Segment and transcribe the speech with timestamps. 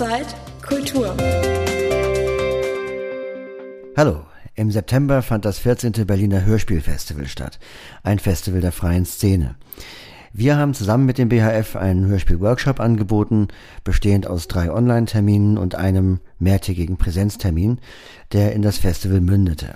[0.00, 0.34] Offside
[0.66, 1.14] Kultur.
[3.98, 4.24] Hallo.
[4.54, 5.92] Im September fand das 14.
[6.06, 7.58] Berliner Hörspielfestival statt,
[8.02, 9.56] ein Festival der freien Szene.
[10.32, 13.48] Wir haben zusammen mit dem BHF einen Hörspiel-Workshop angeboten,
[13.84, 17.78] bestehend aus drei Online-Terminen und einem mehrtägigen Präsenztermin,
[18.32, 19.74] der in das Festival mündete.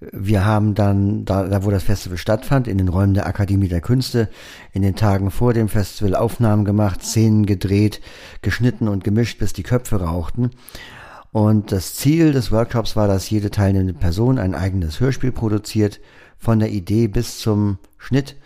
[0.00, 3.80] Wir haben dann, da, da wo das Festival stattfand, in den Räumen der Akademie der
[3.80, 4.28] Künste,
[4.72, 8.00] in den Tagen vor dem Festival Aufnahmen gemacht, Szenen gedreht,
[8.40, 10.50] geschnitten und gemischt, bis die Köpfe rauchten.
[11.32, 16.00] Und das Ziel des Workshops war, dass jede teilnehmende Person ein eigenes Hörspiel produziert,
[16.38, 18.36] von der Idee bis zum Schnitt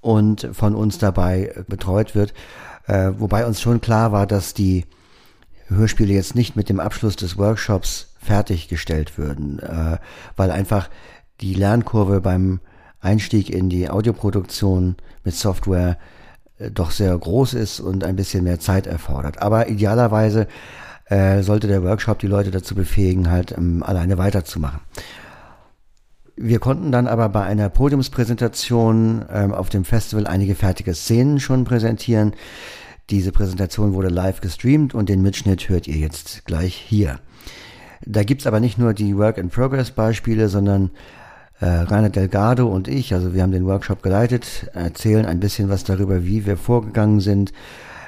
[0.00, 2.34] und von uns dabei betreut wird.
[2.86, 4.84] Äh, wobei uns schon klar war, dass die
[5.68, 9.98] Hörspiele jetzt nicht mit dem Abschluss des Workshops fertiggestellt würden, äh,
[10.36, 10.90] weil einfach
[11.40, 12.60] die Lernkurve beim
[13.00, 15.98] Einstieg in die Audioproduktion mit Software
[16.58, 19.40] äh, doch sehr groß ist und ein bisschen mehr Zeit erfordert.
[19.40, 20.48] Aber idealerweise
[21.06, 24.80] äh, sollte der Workshop die Leute dazu befähigen, halt ähm, alleine weiterzumachen.
[26.36, 31.64] Wir konnten dann aber bei einer Podiumspräsentation ähm, auf dem Festival einige fertige Szenen schon
[31.64, 32.34] präsentieren.
[33.10, 37.18] Diese Präsentation wurde live gestreamt und den Mitschnitt hört ihr jetzt gleich hier.
[38.04, 40.90] Da gibt's aber nicht nur die Work-in-Progress-Beispiele, sondern
[41.60, 45.84] äh, Rainer Delgado und ich, also wir haben den Workshop geleitet, erzählen ein bisschen was
[45.84, 47.52] darüber, wie wir vorgegangen sind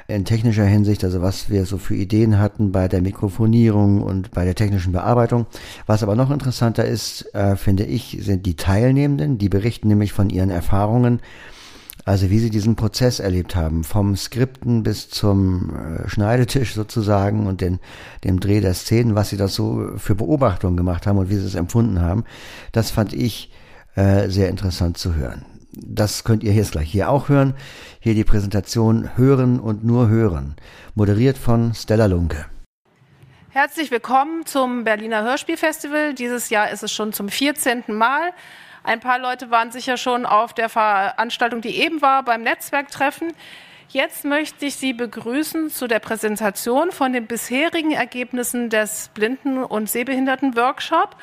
[0.06, 4.44] in technischer Hinsicht, also was wir so für Ideen hatten bei der Mikrofonierung und bei
[4.44, 5.47] der technischen Bearbeitung.
[5.86, 10.30] Was aber noch interessanter ist, äh, finde ich, sind die Teilnehmenden, die berichten nämlich von
[10.30, 11.20] ihren Erfahrungen
[12.04, 17.60] also wie sie diesen Prozess erlebt haben, vom Skripten bis zum äh, Schneidetisch sozusagen und
[17.60, 17.78] den,
[18.24, 21.46] dem Dreh der Szenen, was sie da so für Beobachtungen gemacht haben und wie sie
[21.46, 22.24] es empfunden haben,
[22.72, 23.52] das fand ich
[23.96, 25.44] äh, sehr interessant zu hören.
[25.72, 27.54] Das könnt ihr jetzt gleich hier auch hören.
[28.00, 30.56] Hier die Präsentation Hören und nur Hören,
[30.94, 32.46] moderiert von Stella Lunke.
[33.50, 36.14] Herzlich willkommen zum Berliner Hörspielfestival.
[36.14, 37.84] Dieses Jahr ist es schon zum 14.
[37.88, 38.32] Mal.
[38.82, 43.32] Ein paar Leute waren sicher schon auf der Veranstaltung, die eben war, beim Netzwerktreffen.
[43.88, 49.90] Jetzt möchte ich Sie begrüßen zu der Präsentation von den bisherigen Ergebnissen des Blinden- und
[49.90, 51.16] Sehbehinderten-Workshop.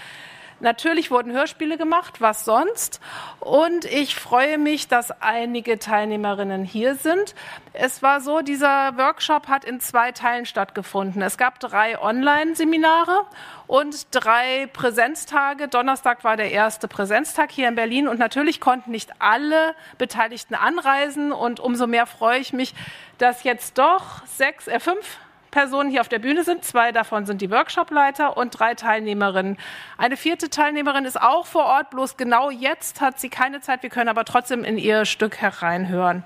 [0.60, 3.00] Natürlich wurden Hörspiele gemacht, was sonst.
[3.40, 7.36] Und ich freue mich, dass einige Teilnehmerinnen hier sind.
[7.74, 11.22] Es war so, dieser Workshop hat in zwei Teilen stattgefunden.
[11.22, 13.26] Es gab drei Online-Seminare
[13.68, 15.68] und drei Präsenztage.
[15.68, 21.32] Donnerstag war der erste Präsenztag hier in Berlin und natürlich konnten nicht alle Beteiligten anreisen
[21.32, 22.74] und umso mehr freue ich mich,
[23.20, 25.20] dass jetzt doch sechs, äh, fünf
[25.52, 26.64] Personen hier auf der Bühne sind.
[26.64, 29.58] Zwei davon sind die Workshopleiter und drei Teilnehmerinnen.
[29.98, 33.84] Eine vierte Teilnehmerin ist auch vor Ort, bloß genau jetzt hat sie keine Zeit.
[33.84, 36.24] Wir können aber trotzdem in ihr Stück hereinhören.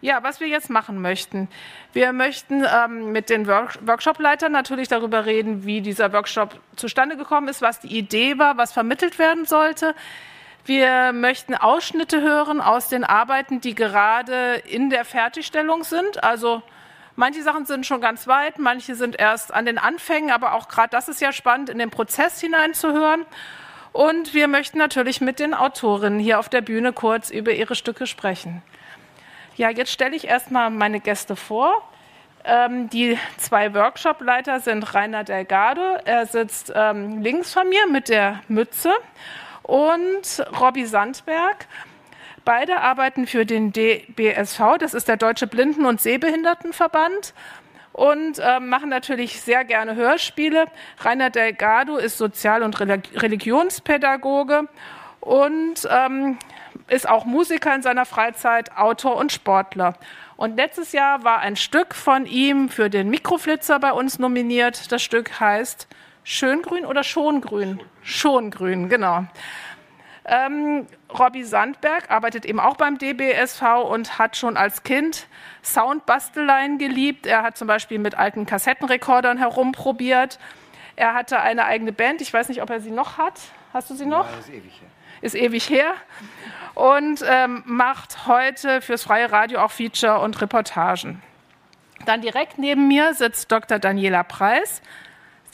[0.00, 1.48] Ja, was wir jetzt machen möchten.
[1.94, 7.48] Wir möchten ähm, mit den Work Workshopleitern natürlich darüber reden, wie dieser Workshop zustande gekommen
[7.48, 9.94] ist, was die Idee war, was vermittelt werden sollte.
[10.66, 16.22] Wir möchten Ausschnitte hören aus den Arbeiten, die gerade in der Fertigstellung sind.
[16.22, 16.62] Also
[17.16, 20.90] Manche Sachen sind schon ganz weit, manche sind erst an den Anfängen, aber auch gerade
[20.90, 23.24] das ist ja spannend, in den Prozess hineinzuhören.
[23.92, 28.06] Und wir möchten natürlich mit den Autorinnen hier auf der Bühne kurz über ihre Stücke
[28.06, 28.62] sprechen.
[29.56, 31.88] Ja, jetzt stelle ich erstmal meine Gäste vor.
[32.44, 38.40] Ähm, die zwei Workshopleiter sind Rainer Delgado, er sitzt ähm, links von mir mit der
[38.48, 38.92] Mütze,
[39.64, 41.66] und Robby Sandberg.
[42.44, 47.32] Beide arbeiten für den DBSV, das ist der Deutsche Blinden- und Sehbehindertenverband
[47.94, 50.66] und äh, machen natürlich sehr gerne Hörspiele.
[51.00, 54.68] Rainer Delgado ist Sozial- und Religionspädagoge
[55.20, 56.38] und ähm,
[56.88, 59.94] ist auch Musiker in seiner Freizeit, Autor und Sportler.
[60.36, 64.90] Und letztes Jahr war ein Stück von ihm für den Mikroflitzer bei uns nominiert.
[64.92, 65.86] Das Stück heißt
[66.24, 67.80] Schöngrün oder Schongrün?
[68.02, 69.24] Schongrün, genau.
[70.26, 70.86] Ähm,
[71.18, 75.26] Robby Sandberg arbeitet eben auch beim DBSV und hat schon als Kind
[75.62, 77.26] Soundbasteleien geliebt.
[77.26, 80.38] Er hat zum Beispiel mit alten Kassettenrekordern herumprobiert.
[80.96, 82.22] Er hatte eine eigene Band.
[82.22, 83.38] Ich weiß nicht, ob er sie noch hat.
[83.72, 84.30] Hast du sie noch?
[84.30, 84.88] Ja, ist ewig her.
[85.20, 85.94] Ist ewig her.
[86.74, 91.22] Und ähm, macht heute fürs freie Radio auch Feature und Reportagen.
[92.06, 93.78] Dann direkt neben mir sitzt Dr.
[93.78, 94.82] Daniela Preis.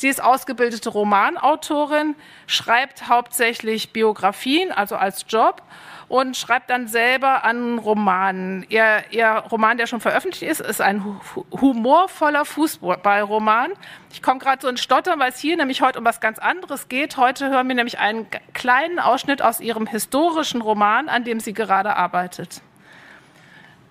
[0.00, 2.17] Sie ist ausgebildete Romanautorin,
[2.47, 5.61] schreibt hauptsächlich Biografien, also als Job,
[6.08, 8.64] und schreibt dann selber an Romanen.
[8.70, 11.20] Ihr, ihr Roman, der schon veröffentlicht ist, ist ein
[11.52, 13.73] humorvoller Fußballroman.
[14.11, 16.88] Ich komme gerade so in Stottern, weil es hier nämlich heute um was ganz anderes
[16.88, 17.19] geht.
[17.19, 21.94] Heute hören wir nämlich einen kleinen Ausschnitt aus ihrem historischen Roman, an dem sie gerade
[21.94, 22.62] arbeitet.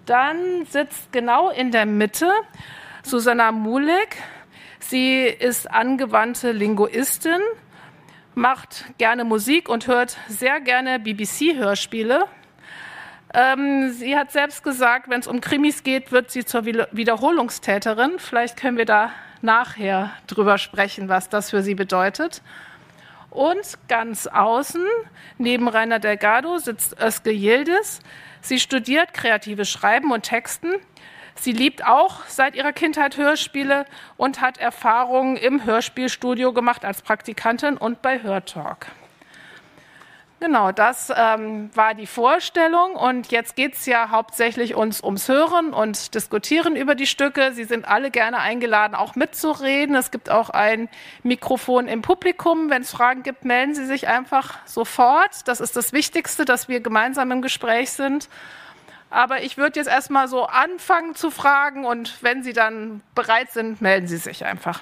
[0.08, 2.32] Dann sitzt genau in der Mitte
[3.04, 4.18] Susanna Mulek.
[4.80, 7.42] Sie ist angewandte Linguistin,
[8.34, 12.26] macht gerne Musik und hört sehr gerne BBC-Hörspiele.
[13.34, 18.18] Ähm, sie hat selbst gesagt, wenn es um Krimis geht, wird sie zur Wiederholungstäterin.
[18.18, 19.12] Vielleicht können wir da
[19.42, 22.42] nachher drüber sprechen, was das für sie bedeutet.
[23.30, 24.84] Und ganz außen,
[25.38, 28.00] neben Rainer Delgado, sitzt Özge Yildiz.
[28.42, 30.74] Sie studiert kreatives Schreiben und Texten.
[31.42, 33.86] Sie liebt auch seit ihrer Kindheit Hörspiele
[34.18, 38.88] und hat Erfahrungen im Hörspielstudio gemacht als Praktikantin und bei Hörtalk.
[40.42, 45.74] Genau, das ähm, war die Vorstellung und jetzt geht es ja hauptsächlich uns ums Hören
[45.74, 47.52] und Diskutieren über die Stücke.
[47.54, 49.96] Sie sind alle gerne eingeladen, auch mitzureden.
[49.96, 50.88] Es gibt auch ein
[51.24, 52.70] Mikrofon im Publikum.
[52.70, 55.46] Wenn es Fragen gibt, melden Sie sich einfach sofort.
[55.46, 58.30] Das ist das Wichtigste, dass wir gemeinsam im Gespräch sind.
[59.10, 63.82] Aber ich würde jetzt erstmal so anfangen zu fragen und wenn Sie dann bereit sind,
[63.82, 64.82] melden Sie sich einfach.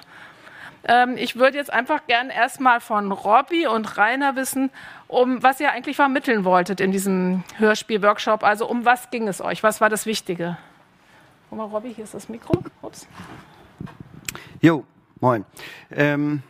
[0.84, 4.70] Ähm, ich würde jetzt einfach gern erstmal von Robby und Rainer wissen,
[5.06, 8.44] um was ihr eigentlich vermitteln wolltet in diesem Hörspiel-Workshop.
[8.44, 9.62] Also um was ging es euch?
[9.62, 10.56] Was war das Wichtige?
[11.48, 12.62] Guck mal, Robby, hier ist das Mikro.
[12.82, 13.06] Ups.
[14.60, 14.84] Jo,
[15.20, 15.44] moin.
[15.90, 16.42] Ähm,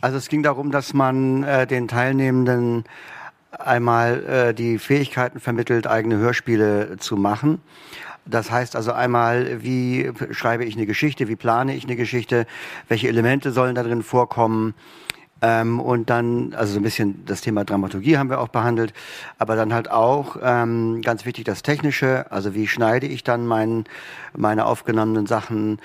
[0.00, 2.84] also es ging darum, dass man äh, den Teilnehmenden
[3.50, 7.60] einmal äh, die Fähigkeiten vermittelt, eigene Hörspiele zu machen
[8.28, 12.46] das heißt also einmal, wie schreibe ich eine Geschichte, wie plane ich eine Geschichte,
[12.88, 14.74] welche Elemente sollen da drin vorkommen.
[15.40, 18.92] Ähm, und dann, also so ein bisschen das Thema Dramaturgie haben wir auch behandelt,
[19.38, 23.84] aber dann halt auch ähm, ganz wichtig das Technische, also wie schneide ich dann mein,
[24.36, 25.78] meine aufgenommenen Sachen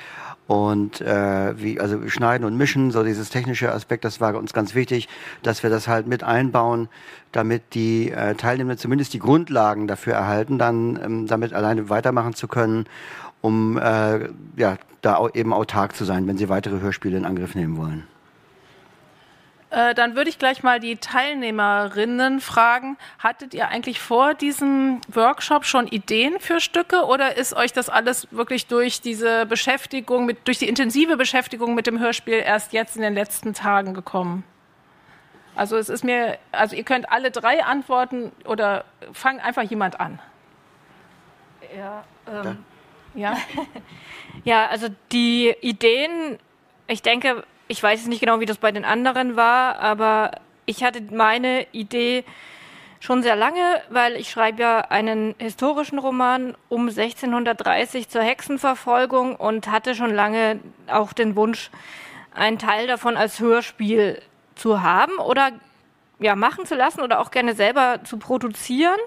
[0.48, 4.76] und äh, wie also schneiden und mischen, so dieses technische Aspekt, das war uns ganz
[4.76, 5.08] wichtig,
[5.44, 6.90] dass wir das halt mit einbauen,
[7.32, 12.48] damit die äh, Teilnehmer zumindest die Grundlagen dafür erhalten, dann ähm, damit alleine weitermachen zu
[12.48, 12.86] können,
[13.42, 17.78] um äh, ja da eben autark zu sein, wenn sie weitere Hörspiele in Angriff nehmen
[17.78, 18.04] wollen.
[19.74, 25.66] Äh, dann würde ich gleich mal die Teilnehmerinnen fragen, hattet ihr eigentlich vor diesem Workshop
[25.66, 30.60] schon Ideen für Stücke oder ist euch das alles wirklich durch diese Beschäftigung, mit, durch
[30.60, 34.44] die intensive Beschäftigung mit dem Hörspiel erst jetzt in den letzten Tagen gekommen?
[35.56, 40.20] Also es ist mir, also ihr könnt alle drei antworten oder fang einfach jemand an.
[41.76, 42.64] Ja, ähm,
[43.16, 43.38] ja.
[44.44, 46.38] ja, also die Ideen,
[46.86, 47.44] ich denke,
[47.74, 50.30] ich weiß nicht genau, wie das bei den anderen war, aber
[50.68, 52.24] ich hatte meine Idee
[53.00, 59.72] schon sehr lange, weil ich schreibe ja einen historischen Roman um 1630 zur Hexenverfolgung und
[59.72, 61.72] hatte schon lange auch den Wunsch,
[62.36, 64.22] einen Teil davon als Hörspiel
[64.54, 65.50] zu haben oder
[66.20, 69.00] ja machen zu lassen oder auch gerne selber zu produzieren.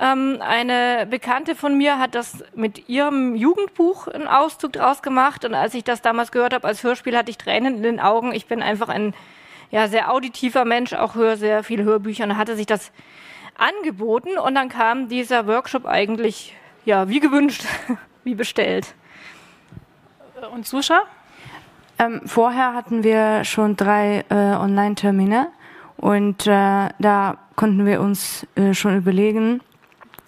[0.00, 5.44] Ähm, eine Bekannte von mir hat das mit ihrem Jugendbuch einen Auszug draus gemacht.
[5.44, 8.32] Und als ich das damals gehört habe als Hörspiel, hatte ich Tränen in den Augen.
[8.32, 9.12] Ich bin einfach ein
[9.70, 12.24] ja, sehr auditiver Mensch, auch höre sehr viele Hörbücher.
[12.24, 12.92] Und dann hatte sich das
[13.58, 16.56] angeboten und dann kam dieser Workshop eigentlich
[16.86, 17.64] ja wie gewünscht,
[18.24, 18.94] wie bestellt.
[20.54, 21.02] Und Susha?
[21.98, 25.48] Ähm, vorher hatten wir schon drei äh, Online-Termine
[25.98, 29.60] und äh, da konnten wir uns äh, schon überlegen,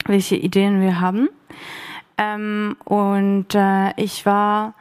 [0.08, 1.28] welche Ideen wir haben.
[2.18, 4.74] Ähm, und äh, ich war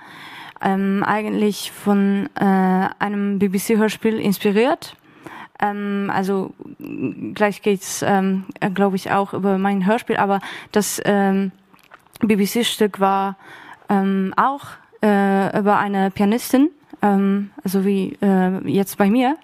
[0.61, 4.95] ähm, eigentlich von äh, einem BBC-Hörspiel inspiriert.
[5.59, 6.53] Ähm, also
[7.33, 10.39] gleich geht's, ähm, glaube ich, auch über mein Hörspiel, aber
[10.71, 11.51] das ähm,
[12.21, 13.37] BBC-Stück war
[13.89, 14.65] ähm, auch
[15.03, 16.69] äh, über eine Pianistin,
[17.01, 19.37] ähm, also wie äh, jetzt bei mir.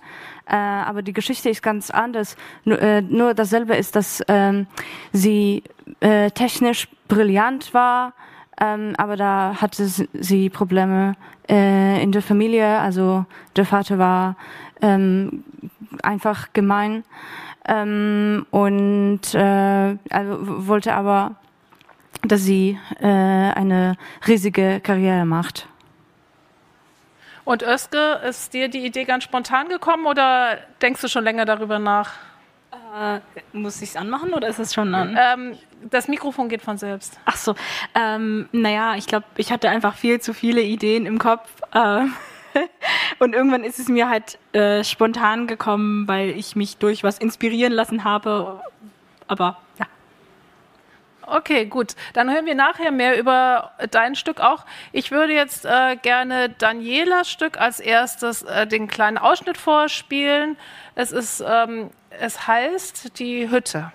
[0.48, 2.36] Äh, aber die Geschichte ist ganz anders.
[2.64, 4.68] Nur, äh, nur dasselbe ist, dass ähm,
[5.12, 5.64] sie
[6.00, 8.14] äh, technisch brillant war,
[8.60, 11.16] ähm, aber da hatte sie Probleme
[11.50, 12.80] äh, in der Familie.
[12.80, 13.26] Also
[13.56, 14.36] der Vater war
[14.82, 15.44] ähm,
[16.02, 17.04] einfach gemein
[17.68, 21.36] ähm, und äh, also wollte aber,
[22.24, 23.96] dass sie äh, eine
[24.28, 25.68] riesige Karriere macht.
[27.48, 31.80] Und Özge, ist dir die Idee ganz spontan gekommen oder denkst du schon länger darüber
[31.80, 32.12] nach?
[32.94, 33.22] Äh,
[33.54, 35.18] muss ich es anmachen oder ist es schon an?
[35.18, 35.58] Ähm,
[35.90, 37.18] das Mikrofon geht von selbst.
[37.24, 37.56] Ach so.
[37.96, 41.50] Ähm, naja, ich glaube, ich hatte einfach viel zu viele Ideen im Kopf.
[41.72, 42.08] Äh,
[43.20, 47.72] und irgendwann ist es mir halt äh, spontan gekommen, weil ich mich durch was inspirieren
[47.72, 48.62] lassen habe.
[49.30, 49.86] Aber ja.
[51.30, 51.96] Okay, gut.
[52.14, 54.66] Dann hören wir nachher mehr über dein Stück auch.
[54.94, 60.56] Ich würde jetzt äh, gerne Danielas Stück als erstes äh, den kleinen Ausschnitt vorspielen.
[60.96, 63.92] Es ist, ähm, es heißt die Hütte.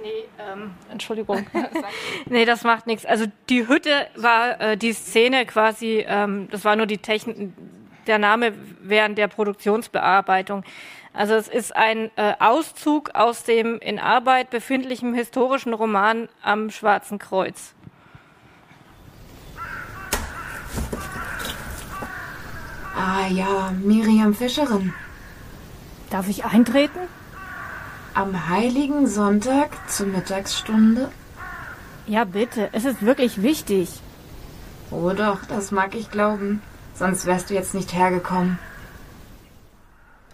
[0.00, 1.44] Nee, ähm, Entschuldigung.
[2.26, 3.04] nee, das macht nichts.
[3.04, 7.52] Also die Hütte war äh, die Szene quasi, ähm, das war nur die Technik,
[8.06, 10.64] der Name während der Produktionsbearbeitung.
[11.12, 17.18] Also es ist ein äh, Auszug aus dem in Arbeit befindlichen historischen Roman am Schwarzen
[17.18, 17.74] Kreuz.
[22.96, 24.92] Ah ja, Miriam Fischerin.
[26.10, 27.00] Darf ich eintreten?
[28.14, 31.10] Am heiligen Sonntag zur Mittagsstunde?
[32.06, 32.68] Ja, bitte.
[32.72, 34.00] Es ist wirklich wichtig.
[34.90, 36.60] Oh doch, das mag ich glauben.
[36.94, 38.58] Sonst wärst du jetzt nicht hergekommen.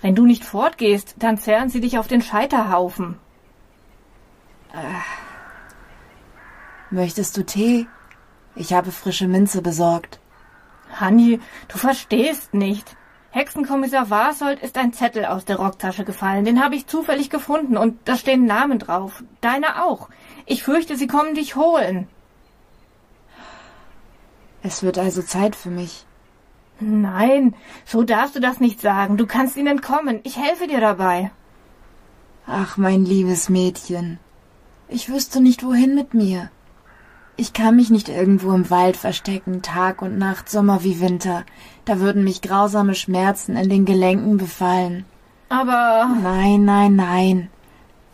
[0.07, 3.17] Wenn du nicht fortgehst, dann zerren sie dich auf den Scheiterhaufen.
[4.73, 5.01] Äh.
[6.95, 7.89] Möchtest du Tee?
[8.55, 10.21] Ich habe frische Minze besorgt.
[10.93, 12.97] Hanni, du verstehst nicht.
[13.31, 16.45] Hexenkommissar Warsold ist ein Zettel aus der Rocktasche gefallen.
[16.45, 19.25] Den habe ich zufällig gefunden und da stehen Namen drauf.
[19.41, 20.09] Deine auch.
[20.45, 22.07] Ich fürchte, sie kommen dich holen.
[24.63, 26.07] Es wird also Zeit für mich.
[26.79, 27.55] Nein,
[27.85, 29.17] so darfst du das nicht sagen.
[29.17, 30.21] Du kannst ihnen kommen.
[30.25, 31.31] Ich helfe dir dabei.
[32.47, 34.19] Ach, mein liebes Mädchen.
[34.89, 36.51] Ich wüsste nicht, wohin mit mir.
[37.39, 41.45] Ich kann mich nicht irgendwo im Wald verstecken, Tag und Nacht, Sommer wie Winter.
[41.85, 45.05] Da würden mich grausame Schmerzen in den Gelenken befallen.
[45.49, 46.09] Aber.
[46.23, 47.51] Nein, nein, nein.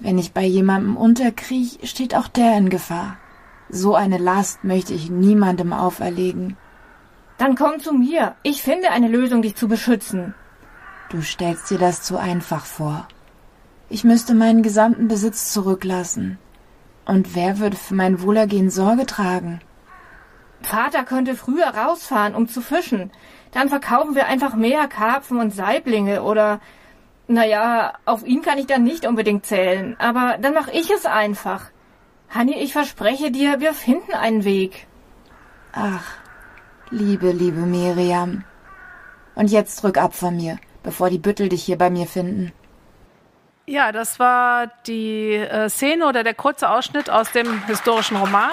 [0.01, 3.17] Wenn ich bei jemandem unterkriech, steht auch der in Gefahr.
[3.69, 6.57] So eine Last möchte ich niemandem auferlegen.
[7.39, 8.35] Dann komm zu mir.
[8.43, 10.35] Ich finde eine Lösung, dich zu beschützen.
[11.11, 13.07] Du stellst dir das zu einfach vor.
[13.89, 16.39] Ich müsste meinen gesamten Besitz zurücklassen.
[17.05, 19.61] Und wer würde für mein Wohlergehen Sorge tragen?
[20.63, 23.11] Vater könnte früher rausfahren, um zu fischen.
[23.51, 26.61] Dann verkaufen wir einfach mehr Karpfen und Saiblinge oder
[27.29, 31.71] naja, auf ihn kann ich dann nicht unbedingt zählen, aber dann mache ich es einfach.
[32.29, 34.87] Hanni, ich verspreche dir, wir finden einen Weg.
[35.73, 36.05] Ach,
[36.93, 38.45] liebe, liebe Miriam.
[39.35, 42.53] Und jetzt drück ab von mir, bevor die Büttel dich hier bei mir finden.
[43.67, 48.51] Ja, das war die äh, Szene oder der kurze Ausschnitt aus dem historischen Roman.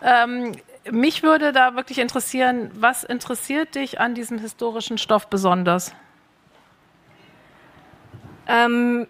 [0.00, 0.52] Ähm,
[0.90, 5.94] mich würde da wirklich interessieren, was interessiert dich an diesem historischen Stoff besonders?
[8.48, 9.06] Ähm,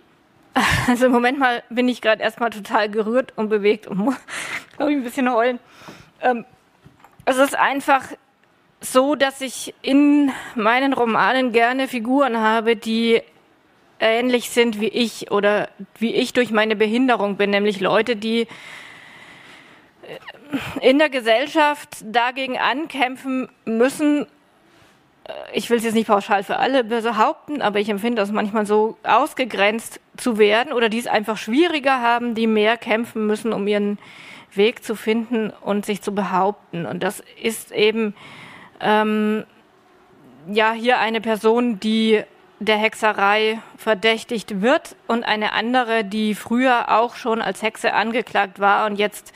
[0.86, 4.16] also im Moment mal bin ich gerade erstmal total gerührt und bewegt und muss,
[4.76, 5.58] glaube ich, ein bisschen heulen.
[6.20, 6.44] Ähm,
[7.24, 8.04] es ist einfach
[8.80, 13.22] so, dass ich in meinen Romanen gerne Figuren habe, die
[14.00, 15.68] ähnlich sind wie ich oder
[15.98, 18.48] wie ich durch meine Behinderung bin, nämlich Leute, die äh,
[20.80, 24.26] in der Gesellschaft dagegen ankämpfen müssen.
[25.24, 28.66] Äh, ich will es jetzt nicht pauschal für alle behaupten, aber ich empfinde das manchmal
[28.66, 33.66] so ausgegrenzt zu werden oder die es einfach schwieriger haben, die mehr kämpfen müssen, um
[33.66, 33.98] ihren
[34.54, 36.86] Weg zu finden und sich zu behaupten.
[36.86, 38.14] Und das ist eben
[38.80, 39.44] ähm,
[40.48, 42.22] ja hier eine Person, die
[42.58, 48.86] der Hexerei verdächtigt wird und eine andere, die früher auch schon als Hexe angeklagt war
[48.86, 49.32] und jetzt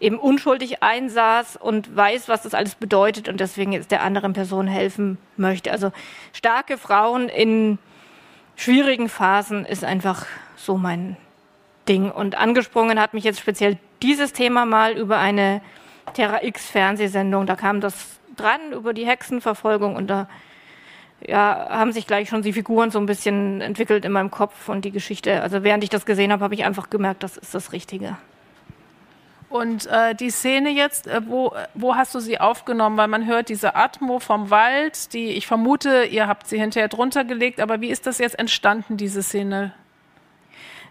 [0.00, 4.66] eben unschuldig einsaß und weiß, was das alles bedeutet und deswegen jetzt der anderen Person
[4.66, 5.72] helfen möchte.
[5.72, 5.90] Also
[6.32, 7.78] starke Frauen in
[8.56, 10.26] schwierigen Phasen ist einfach
[10.56, 11.16] so mein
[11.88, 12.10] Ding.
[12.10, 15.62] Und angesprungen hat mich jetzt speziell dieses Thema mal über eine
[16.14, 17.46] Terra X Fernsehsendung.
[17.46, 20.28] Da kam das dran über die Hexenverfolgung und da
[21.26, 24.84] ja, haben sich gleich schon die Figuren so ein bisschen entwickelt in meinem Kopf und
[24.84, 25.42] die Geschichte.
[25.42, 28.18] Also während ich das gesehen habe, habe ich einfach gemerkt, das ist das Richtige.
[29.48, 32.96] Und äh, die Szene jetzt, äh, wo, wo hast du sie aufgenommen?
[32.96, 37.24] Weil man hört diese Atmo vom Wald, die ich vermute, ihr habt sie hinterher drunter
[37.24, 39.72] gelegt, aber wie ist das jetzt entstanden, diese Szene?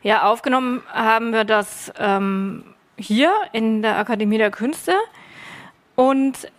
[0.03, 2.63] Ja, aufgenommen haben wir das ähm,
[2.97, 4.93] hier in der Akademie der Künste.
[5.95, 6.51] Und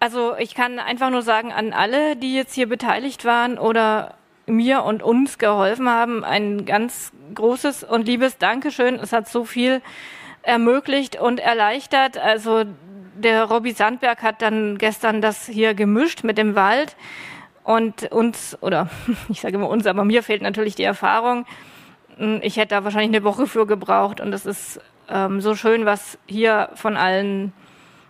[0.00, 4.14] also ich kann einfach nur sagen an alle, die jetzt hier beteiligt waren oder
[4.46, 8.96] mir und uns geholfen haben, ein ganz großes und liebes Dankeschön.
[8.96, 9.82] Es hat so viel
[10.42, 12.18] ermöglicht und erleichtert.
[12.18, 12.64] Also
[13.14, 16.96] der Robby Sandberg hat dann gestern das hier gemischt mit dem Wald
[17.64, 18.88] und uns, oder
[19.28, 21.46] ich sage immer uns, aber mir fehlt natürlich die Erfahrung.
[22.42, 26.18] Ich hätte da wahrscheinlich eine Woche für gebraucht und es ist ähm, so schön, was
[26.26, 27.52] hier von allen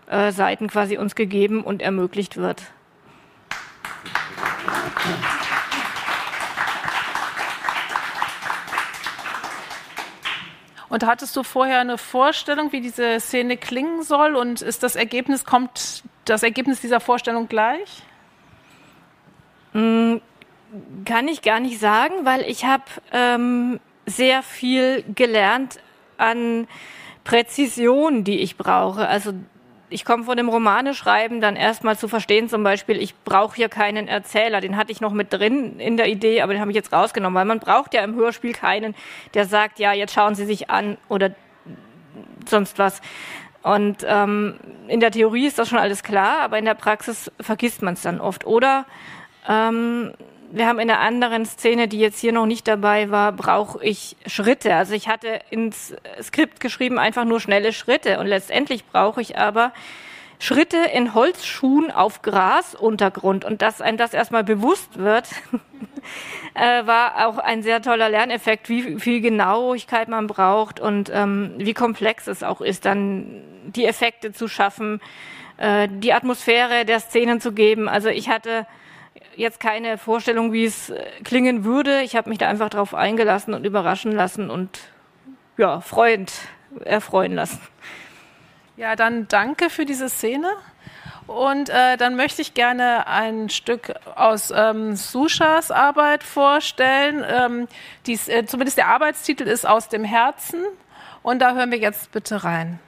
[0.08, 2.62] äh, Seiten quasi uns gegeben und ermöglicht wird.
[10.90, 14.34] Und hattest du vorher eine Vorstellung, wie diese Szene klingen soll?
[14.34, 18.02] Und ist das Ergebnis, kommt das Ergebnis dieser Vorstellung gleich?
[19.72, 20.16] Mm,
[21.04, 22.82] kann ich gar nicht sagen, weil ich habe
[23.12, 25.78] ähm, sehr viel gelernt
[26.18, 26.66] an
[27.22, 29.06] Präzision, die ich brauche.
[29.06, 29.32] Also
[29.90, 33.68] ich komme von dem Romane schreiben, dann erstmal zu verstehen, zum Beispiel, ich brauche hier
[33.68, 36.76] keinen Erzähler, den hatte ich noch mit drin in der Idee, aber den habe ich
[36.76, 38.94] jetzt rausgenommen, weil man braucht ja im Hörspiel keinen,
[39.34, 41.32] der sagt, ja, jetzt schauen Sie sich an oder
[42.48, 43.02] sonst was.
[43.62, 47.82] Und ähm, in der Theorie ist das schon alles klar, aber in der Praxis vergisst
[47.82, 48.46] man es dann oft.
[48.46, 48.86] Oder
[49.46, 50.12] ähm,
[50.52, 54.16] wir haben in einer anderen Szene, die jetzt hier noch nicht dabei war, brauche ich
[54.26, 54.74] Schritte.
[54.74, 59.72] Also ich hatte ins Skript geschrieben einfach nur schnelle Schritte und letztendlich brauche ich aber
[60.40, 65.28] Schritte in Holzschuhen auf Grasuntergrund und dass einem das erstmal bewusst wird,
[66.54, 71.74] äh, war auch ein sehr toller Lerneffekt, wie viel Genauigkeit man braucht und ähm, wie
[71.74, 75.00] komplex es auch ist, dann die Effekte zu schaffen,
[75.58, 77.86] äh, die Atmosphäre der Szenen zu geben.
[77.86, 78.66] Also ich hatte
[79.36, 82.02] jetzt keine Vorstellung, wie es äh, klingen würde.
[82.02, 84.78] Ich habe mich da einfach drauf eingelassen und überraschen lassen und
[85.56, 86.32] ja, freuend
[86.84, 87.60] erfreuen lassen.
[88.76, 90.48] Ja, dann danke für diese Szene.
[91.26, 97.24] Und äh, dann möchte ich gerne ein Stück aus ähm, Sushas Arbeit vorstellen.
[97.28, 97.68] Ähm,
[98.06, 100.64] dies, äh, zumindest der Arbeitstitel ist Aus dem Herzen.
[101.22, 102.80] Und da hören wir jetzt bitte rein.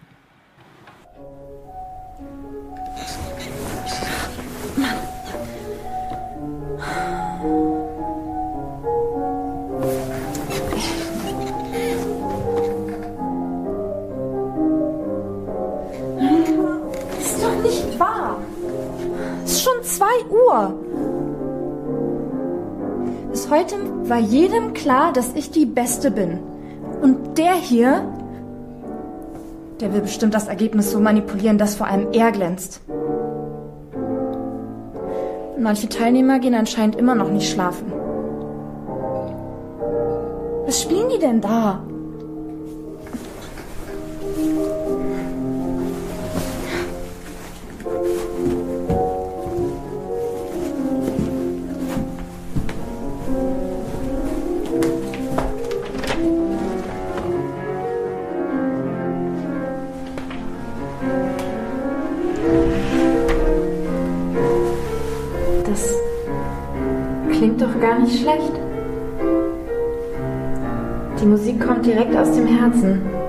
[17.20, 18.38] Ist doch nicht wahr.
[19.44, 20.74] Es ist schon zwei Uhr.
[23.30, 23.76] Bis heute
[24.08, 26.38] war jedem klar, dass ich die Beste bin.
[27.00, 28.04] Und der hier,
[29.80, 32.80] der will bestimmt das Ergebnis so manipulieren, dass vor allem er glänzt.
[35.62, 37.92] Manche Teilnehmer gehen anscheinend immer noch nicht schlafen.
[40.66, 41.84] Was spielen die denn da?
[68.02, 68.52] Nicht schlecht.
[71.20, 73.21] Die Musik kommt direkt aus dem Herzen.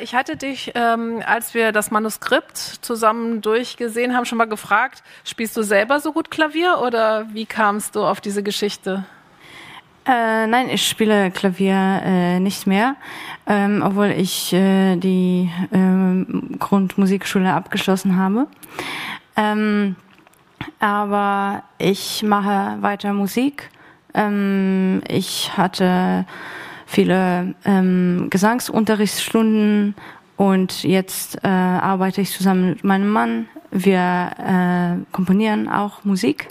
[0.00, 5.56] Ich hatte dich, ähm, als wir das Manuskript zusammen durchgesehen haben, schon mal gefragt, spielst
[5.56, 9.04] du selber so gut Klavier oder wie kamst du auf diese Geschichte?
[10.06, 12.96] Äh, nein, ich spiele Klavier äh, nicht mehr,
[13.46, 18.46] ähm, obwohl ich äh, die ähm, Grundmusikschule abgeschlossen habe.
[19.36, 19.96] Ähm,
[20.78, 23.70] aber ich mache weiter Musik.
[24.14, 26.24] Ähm, ich hatte
[26.90, 29.94] viele ähm, Gesangsunterrichtsstunden
[30.36, 33.46] und jetzt äh, arbeite ich zusammen mit meinem Mann.
[33.70, 36.48] Wir äh, komponieren auch Musik.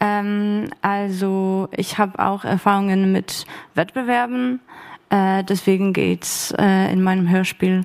[0.00, 4.60] Ähm, also ich habe auch Erfahrungen mit Wettbewerben.
[5.10, 7.84] Äh, deswegen geht's äh, in meinem Hörspiel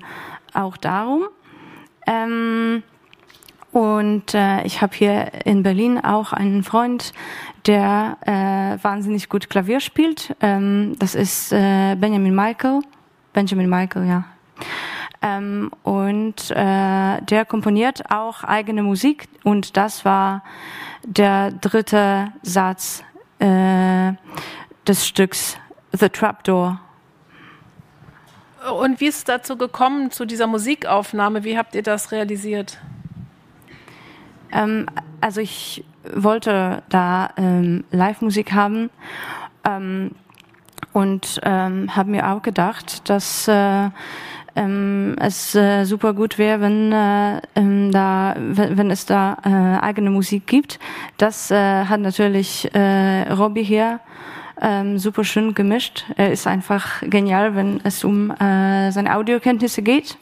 [0.53, 1.23] auch darum.
[2.05, 2.83] Ähm,
[3.71, 7.13] und äh, ich habe hier in Berlin auch einen Freund,
[7.65, 10.35] der äh, wahnsinnig gut Klavier spielt.
[10.41, 12.81] Ähm, das ist äh, Benjamin Michael.
[13.33, 14.23] Benjamin Michael, ja.
[15.21, 20.43] Ähm, und äh, der komponiert auch eigene Musik und das war
[21.05, 23.03] der dritte Satz
[23.39, 24.13] äh,
[24.87, 25.57] des Stücks
[25.91, 26.79] The Trapdoor.
[28.79, 31.43] Und wie ist es dazu gekommen, zu dieser Musikaufnahme?
[31.43, 32.77] Wie habt ihr das realisiert?
[34.51, 34.85] Ähm,
[35.21, 35.83] also ich
[36.13, 38.89] wollte da ähm, Live-Musik haben
[39.65, 40.11] ähm,
[40.93, 43.89] und ähm, habe mir auch gedacht, dass äh,
[44.55, 49.83] ähm, es äh, super gut wäre, wenn äh, ähm, da, wenn, wenn es da äh,
[49.83, 50.79] eigene Musik gibt.
[51.17, 53.99] Das äh, hat natürlich äh, Robbie hier
[54.61, 56.05] ähm, super schön gemischt.
[56.17, 60.17] Er ist einfach genial, wenn es um äh, seine Audiokenntnisse geht.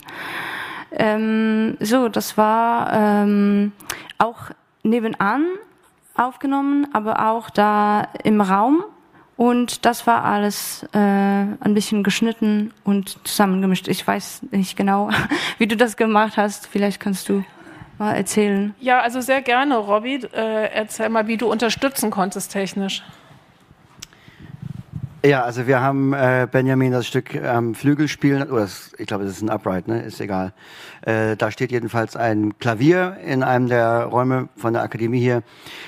[0.92, 3.72] Ähm, so, das war ähm,
[4.18, 4.52] auch
[4.84, 5.46] nebenan
[6.16, 8.84] aufgenommen, aber auch da im Raum.
[9.36, 13.88] Und das war alles äh, ein bisschen geschnitten und zusammengemischt.
[13.88, 15.12] Ich weiß nicht genau,
[15.60, 16.66] wie du das gemacht hast.
[16.66, 17.44] Vielleicht kannst du
[18.00, 18.74] mal erzählen.
[18.80, 20.16] Ja, also sehr gerne, Robby.
[20.34, 23.04] Äh, erzähl mal, wie du unterstützen konntest technisch.
[25.26, 29.08] Ja, also wir haben äh, Benjamin das Stück am ähm, Flügel spielen, oder das, ich
[29.08, 30.04] glaube, das ist ein Upright, ne?
[30.04, 30.54] Ist egal.
[31.02, 35.42] Äh, da steht jedenfalls ein Klavier in einem der Räume von der Akademie hier.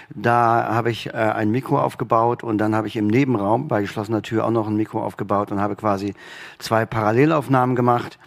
[0.10, 4.24] Da habe ich äh, ein Mikro aufgebaut und dann habe ich im Nebenraum bei geschlossener
[4.24, 6.16] Tür auch noch ein Mikro aufgebaut und habe quasi
[6.58, 8.18] zwei Parallelaufnahmen gemacht.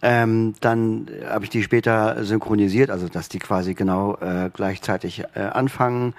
[0.00, 5.40] Ähm, dann habe ich die später synchronisiert, also dass die quasi genau äh, gleichzeitig äh,
[5.40, 6.14] anfangen.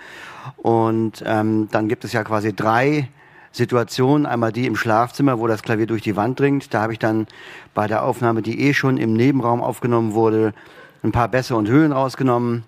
[0.57, 3.07] Und ähm, dann gibt es ja quasi drei
[3.57, 4.25] Situation.
[4.25, 6.73] Einmal die im Schlafzimmer, wo das Klavier durch die Wand dringt.
[6.73, 7.27] Da habe ich dann
[7.73, 10.53] bei der Aufnahme, die eh schon im Nebenraum aufgenommen wurde,
[11.03, 12.63] ein paar Bässe und Höhen rausgenommen,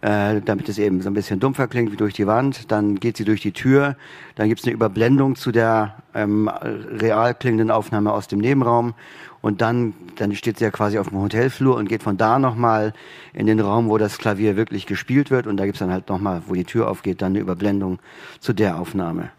[0.00, 2.70] äh, damit es eben so ein bisschen dumpfer klingt wie durch die Wand.
[2.72, 3.96] Dann geht sie durch die Tür.
[4.34, 8.94] Dann gibt es eine Überblendung zu der ähm, real klingenden Aufnahme aus dem Nebenraum.
[9.42, 12.92] Und dann, dann steht sie ja quasi auf dem Hotelflur und geht von da nochmal
[13.32, 15.46] in den Raum, wo das Klavier wirklich gespielt wird.
[15.46, 17.98] Und da gibt es dann halt nochmal, wo die Tür aufgeht, dann eine Überblendung
[18.40, 19.30] zu der Aufnahme.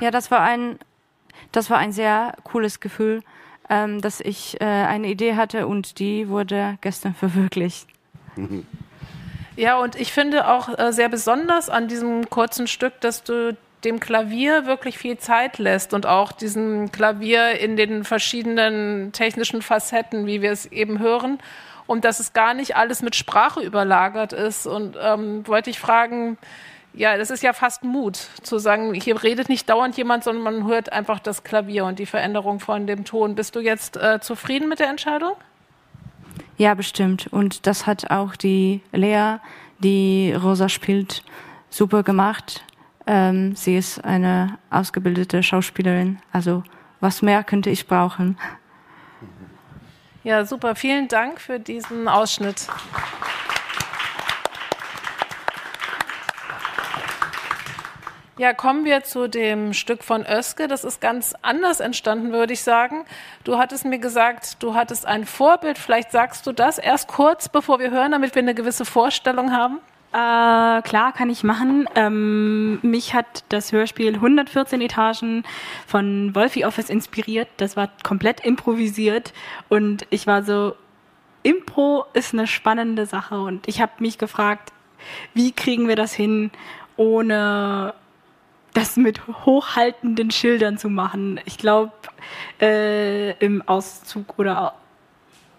[0.00, 0.78] Ja, das war ein,
[1.52, 3.22] das war ein sehr cooles Gefühl,
[3.68, 7.86] ähm, dass ich äh, eine Idee hatte und die wurde gestern verwirklicht.
[9.56, 14.00] Ja, und ich finde auch äh, sehr besonders an diesem kurzen Stück, dass du dem
[14.00, 20.42] Klavier wirklich viel Zeit lässt und auch diesem Klavier in den verschiedenen technischen Facetten, wie
[20.42, 21.38] wir es eben hören,
[21.86, 24.66] und dass es gar nicht alles mit Sprache überlagert ist.
[24.66, 26.38] Und ähm, wollte ich fragen,
[26.92, 30.66] ja, das ist ja fast Mut, zu sagen, hier redet nicht dauernd jemand, sondern man
[30.66, 33.34] hört einfach das Klavier und die Veränderung von dem Ton.
[33.34, 35.32] Bist du jetzt äh, zufrieden mit der Entscheidung?
[36.58, 37.28] Ja, bestimmt.
[37.28, 39.36] Und das hat auch die Lea,
[39.78, 41.22] die Rosa spielt,
[41.70, 42.64] super gemacht.
[43.06, 46.18] Ähm, sie ist eine ausgebildete Schauspielerin.
[46.32, 46.62] Also
[47.00, 48.36] was mehr könnte ich brauchen?
[50.22, 50.74] Ja, super.
[50.74, 52.66] Vielen Dank für diesen Ausschnitt.
[58.40, 60.66] Ja, kommen wir zu dem Stück von Oeske.
[60.66, 63.04] Das ist ganz anders entstanden, würde ich sagen.
[63.44, 65.76] Du hattest mir gesagt, du hattest ein Vorbild.
[65.76, 69.76] Vielleicht sagst du das erst kurz, bevor wir hören, damit wir eine gewisse Vorstellung haben.
[70.12, 71.86] Äh, klar, kann ich machen.
[71.94, 75.44] Ähm, mich hat das Hörspiel 114 Etagen
[75.86, 77.48] von Wolfie Office inspiriert.
[77.58, 79.34] Das war komplett improvisiert
[79.68, 80.74] und ich war so,
[81.42, 84.72] Impro ist eine spannende Sache und ich habe mich gefragt,
[85.34, 86.50] wie kriegen wir das hin,
[86.96, 87.92] ohne
[88.74, 91.40] das mit hochhaltenden Schildern zu machen.
[91.44, 91.92] Ich glaube,
[92.60, 94.74] äh, im Auszug oder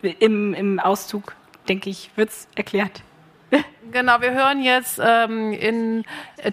[0.01, 1.35] im, im Auszug,
[1.67, 3.03] denke ich, wird es erklärt.
[3.91, 6.05] Genau, wir hören jetzt ähm, in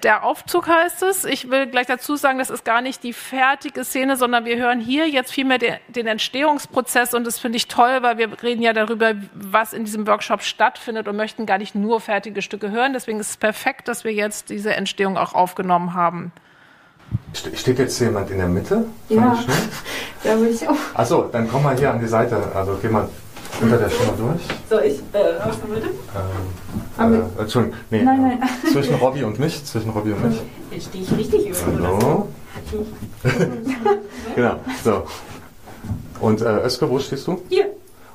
[0.03, 1.25] der Aufzug heißt es.
[1.25, 4.81] Ich will gleich dazu sagen, das ist gar nicht die fertige Szene, sondern wir hören
[4.81, 8.73] hier jetzt vielmehr den, den Entstehungsprozess und das finde ich toll, weil wir reden ja
[8.73, 12.93] darüber, was in diesem Workshop stattfindet und möchten gar nicht nur fertige Stücke hören.
[12.93, 16.33] Deswegen ist es perfekt, dass wir jetzt diese Entstehung auch aufgenommen haben.
[17.33, 18.87] Steht jetzt jemand in der Mitte?
[19.09, 19.39] Ja,
[20.23, 20.77] glaube ich auch.
[20.95, 22.37] Achso, dann komm mal hier an die Seite.
[22.55, 23.09] Also geh mal
[23.61, 24.41] unter der Stimme durch.
[24.69, 25.89] Soll ich äh, aus der Mitte?
[26.99, 28.43] Ähm, äh, Entschuldigung, nee, nein, nein.
[28.43, 29.65] Äh, zwischen Robby und mich.
[29.65, 30.41] Zwischen Robby und mich.
[30.71, 31.59] Jetzt stehe ich richtig über.
[31.67, 32.29] Hallo.
[34.35, 35.05] genau, so.
[36.21, 37.41] Und äh, Özke, wo stehst du?
[37.49, 37.67] Hier.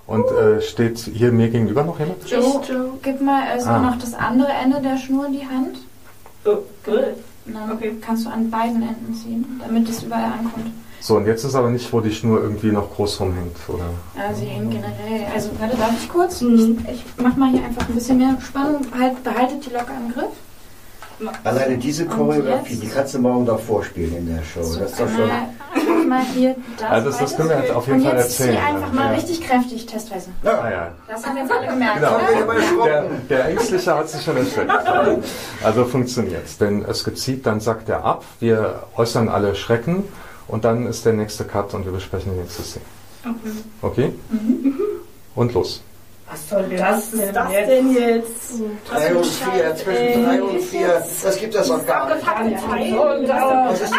[0.06, 2.30] Und äh, steht hier mir gegenüber noch jemand?
[2.30, 2.90] Joe, Joe.
[3.02, 3.92] gib mal erstmal ah.
[3.92, 5.78] noch das andere Ende der Schnur in die Hand.
[6.46, 7.16] Oh, gut.
[7.46, 7.96] Dann okay.
[8.00, 10.72] kannst du an beiden Enden ziehen, damit es überall ankommt.
[11.02, 13.90] So, und jetzt ist aber nicht, wo die Schnur irgendwie noch groß rumhängt, oder?
[14.16, 15.28] Ja, sie hängt generell.
[15.34, 16.40] Also, warte, darf ich kurz?
[16.40, 16.78] Mhm.
[16.86, 18.82] Ich, ich mach mal hier einfach ein bisschen mehr Spannung.
[18.98, 20.32] Halt, behaltet die locker im Griff.
[21.44, 24.64] Alleine diese Choreografie, die kannst du morgen doch vorspielen in der Show.
[24.64, 25.30] So, das ist doch schon.
[26.08, 28.50] Mal hier das also das, das können wir jetzt auf jeden Fall erzählen.
[28.50, 29.12] Und jetzt einfach mal ja.
[29.12, 30.30] richtig kräftig testweise.
[30.44, 30.62] Ja.
[30.62, 30.92] Ah, ja.
[31.08, 31.96] Das haben wir jetzt alle gemerkt.
[32.00, 32.86] Genau.
[32.86, 34.72] Der, der Ängstliche hat sich schon erschreckt.
[35.64, 36.58] Also funktioniert es.
[36.58, 38.24] Denn es gezieht, dann sagt er ab.
[38.40, 40.04] Wir äußern alle Schrecken
[40.48, 42.86] und dann ist der nächste Cut und wir besprechen die nächste Szene.
[43.24, 43.52] Okay?
[43.82, 44.14] okay?
[44.30, 44.76] Mhm.
[45.36, 45.82] Und los.
[46.30, 47.70] Was soll das, das denn, das jetzt?
[47.70, 48.54] denn jetzt?
[48.90, 52.10] 3 und 4, zwischen 3 und 4, das gibt es doch gar
[52.44, 52.58] nicht.
[53.28, 53.94] Das ist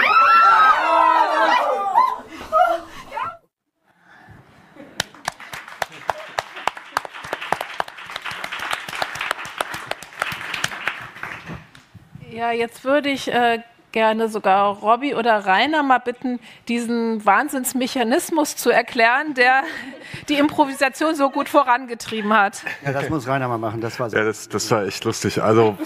[12.45, 13.61] Ja, jetzt würde ich äh,
[13.93, 19.63] gerne sogar Robby oder Rainer mal bitten, diesen Wahnsinnsmechanismus zu erklären, der
[20.29, 22.63] die Improvisation so gut vorangetrieben hat.
[22.85, 23.81] Ja, das muss Rainer mal machen.
[23.81, 24.19] Das war so.
[24.19, 25.43] Ja, das, das war echt lustig.
[25.43, 25.79] Also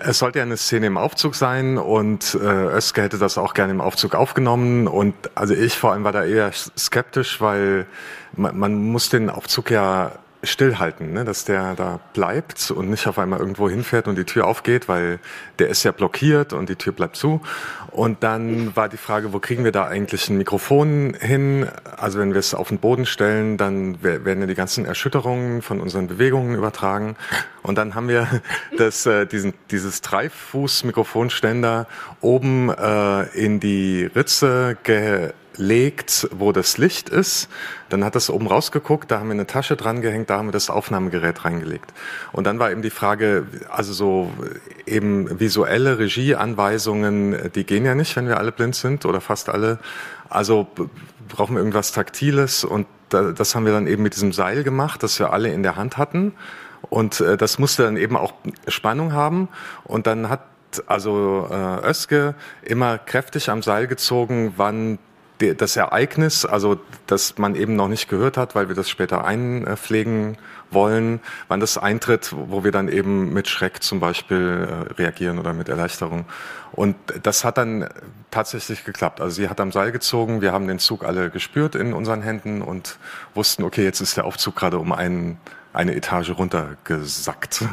[0.00, 3.72] es sollte ja eine Szene im Aufzug sein und äh, Özge hätte das auch gerne
[3.72, 7.84] im Aufzug aufgenommen und also ich vor allem war da eher skeptisch, weil
[8.32, 11.24] man, man muss den Aufzug ja stillhalten, ne?
[11.24, 15.18] dass der da bleibt und nicht auf einmal irgendwo hinfährt und die Tür aufgeht, weil
[15.58, 17.42] der ist ja blockiert und die Tür bleibt zu.
[17.90, 21.68] Und dann war die Frage, wo kriegen wir da eigentlich ein Mikrofon hin?
[21.96, 25.80] Also wenn wir es auf den Boden stellen, dann werden ja die ganzen Erschütterungen von
[25.80, 27.16] unseren Bewegungen übertragen.
[27.62, 28.26] Und dann haben wir
[28.78, 31.86] das, äh, diesen, dieses Dreifuß-Mikrofonständer
[32.20, 37.48] oben äh, in die Ritze ge legt, wo das Licht ist.
[37.90, 40.52] Dann hat das oben rausgeguckt, da haben wir eine Tasche dran gehängt, da haben wir
[40.52, 41.92] das Aufnahmegerät reingelegt.
[42.32, 44.32] Und dann war eben die Frage, also so
[44.86, 49.78] eben visuelle Regieanweisungen, die gehen ja nicht, wenn wir alle blind sind oder fast alle.
[50.28, 50.66] Also
[51.28, 55.18] brauchen wir irgendwas Taktiles und das haben wir dann eben mit diesem Seil gemacht, das
[55.18, 56.32] wir alle in der Hand hatten.
[56.88, 58.32] Und äh, das musste dann eben auch
[58.68, 59.48] Spannung haben.
[59.84, 60.40] Und dann hat
[60.86, 64.98] also äh, Öske immer kräftig am Seil gezogen, wann
[65.40, 70.36] das Ereignis, also das man eben noch nicht gehört hat, weil wir das später einpflegen
[70.70, 75.52] wollen, wann das eintritt, wo wir dann eben mit Schreck zum Beispiel äh, reagieren oder
[75.52, 76.26] mit Erleichterung.
[76.72, 77.88] Und das hat dann
[78.30, 79.20] tatsächlich geklappt.
[79.20, 82.62] Also sie hat am Seil gezogen, wir haben den Zug alle gespürt in unseren Händen
[82.62, 82.98] und
[83.34, 85.38] wussten, okay, jetzt ist der Aufzug gerade um einen,
[85.72, 87.64] eine Etage runtergesackt.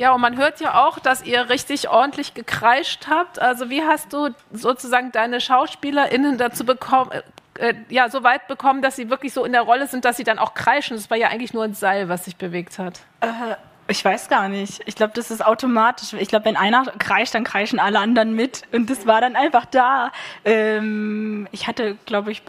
[0.00, 3.38] Ja, und man hört ja auch, dass ihr richtig ordentlich gekreischt habt.
[3.38, 7.10] Also wie hast du sozusagen deine SchauspielerInnen dazu bekommen,
[7.58, 10.16] äh, äh, ja, so weit bekommen, dass sie wirklich so in der Rolle sind, dass
[10.16, 10.96] sie dann auch kreischen?
[10.96, 13.00] Das war ja eigentlich nur ein Seil, was sich bewegt hat.
[13.20, 13.56] Äh,
[13.88, 14.80] ich weiß gar nicht.
[14.86, 16.14] Ich glaube, das ist automatisch.
[16.14, 18.62] Ich glaube, wenn einer kreischt, dann kreischen alle anderen mit.
[18.72, 20.12] Und das war dann einfach da.
[20.46, 22.40] Ähm, ich hatte, glaube ich,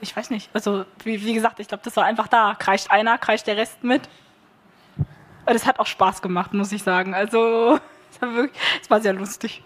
[0.00, 0.50] ich weiß nicht.
[0.52, 2.54] Also, wie, wie gesagt, ich glaube, das war einfach da.
[2.56, 4.02] Kreischt einer, kreischt der Rest mit.
[5.46, 7.14] Das hat auch Spaß gemacht, muss ich sagen.
[7.14, 7.78] Also,
[8.10, 8.48] es war,
[8.88, 9.62] war sehr lustig.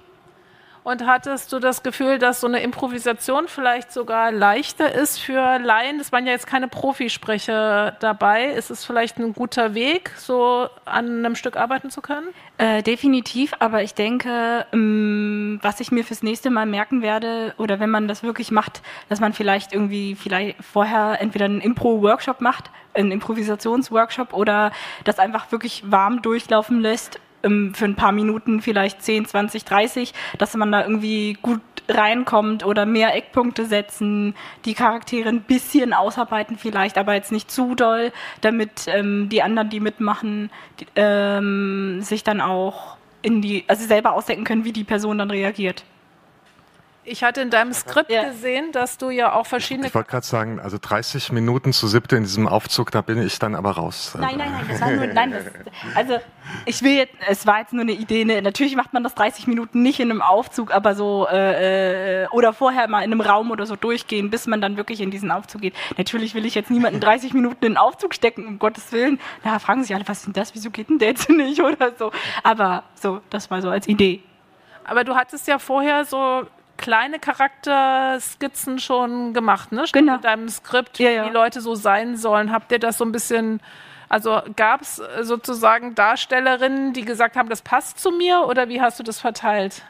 [0.87, 5.99] Und hattest du das Gefühl, dass so eine Improvisation vielleicht sogar leichter ist für Laien?
[5.99, 8.53] Es waren ja jetzt keine Profisprecher dabei.
[8.53, 12.29] Ist es vielleicht ein guter Weg, so an einem Stück arbeiten zu können?
[12.59, 17.81] Äh, definitiv, aber ich denke, ähm, was ich mir fürs nächste Mal merken werde, oder
[17.81, 22.70] wenn man das wirklich macht, dass man vielleicht irgendwie vielleicht vorher entweder einen Impro-Workshop macht,
[22.94, 24.70] einen Improvisationsworkshop oder
[25.03, 30.13] das einfach wirklich warm durchlaufen lässt ähm, für ein paar Minuten, vielleicht 10, 20, 30,
[30.39, 36.59] dass man da irgendwie gut reinkommt oder mehr Eckpunkte setzen, die Charaktere ein bisschen ausarbeiten
[36.59, 42.25] vielleicht, aber jetzt nicht zu doll, damit ähm, die anderen, die mitmachen, die, ähm, sich
[42.25, 45.85] dann auch in die, also selber ausdenken können, wie die Person dann reagiert.
[47.09, 48.25] Ich hatte in deinem Skript ja.
[48.25, 49.87] gesehen, dass du ja auch verschiedene.
[49.87, 53.38] Ich wollte gerade sagen, also 30 Minuten zu siebte in diesem Aufzug, da bin ich
[53.38, 54.16] dann aber raus.
[54.19, 55.45] Nein, nein, nein, das war nur, nein, das,
[55.95, 56.19] also
[56.64, 58.25] ich will jetzt, es war jetzt nur eine Idee.
[58.25, 62.29] Ne, natürlich macht man das 30 Minuten nicht in einem Aufzug, aber so äh, äh,
[62.29, 65.31] oder vorher mal in einem Raum oder so durchgehen, bis man dann wirklich in diesen
[65.31, 65.75] Aufzug geht.
[65.97, 69.21] Natürlich will ich jetzt niemanden 30 Minuten in den Aufzug stecken, um Gottes Willen.
[69.45, 70.55] Da fragen sich alle, was ist denn das?
[70.57, 72.11] Wieso geht denn der jetzt nicht oder so?
[72.42, 74.23] Aber so, das war so als Idee.
[74.85, 79.85] Aber du hattest ja vorher so kleine Charakterskizzen schon gemacht, ne?
[79.93, 80.15] Genau.
[80.15, 81.23] Mit deinem Skript, ja, ja.
[81.25, 82.53] wie die Leute so sein sollen.
[82.53, 83.61] Habt ihr das so ein bisschen,
[84.09, 88.99] also gab es sozusagen Darstellerinnen, die gesagt haben, das passt zu mir oder wie hast
[88.99, 89.83] du das verteilt?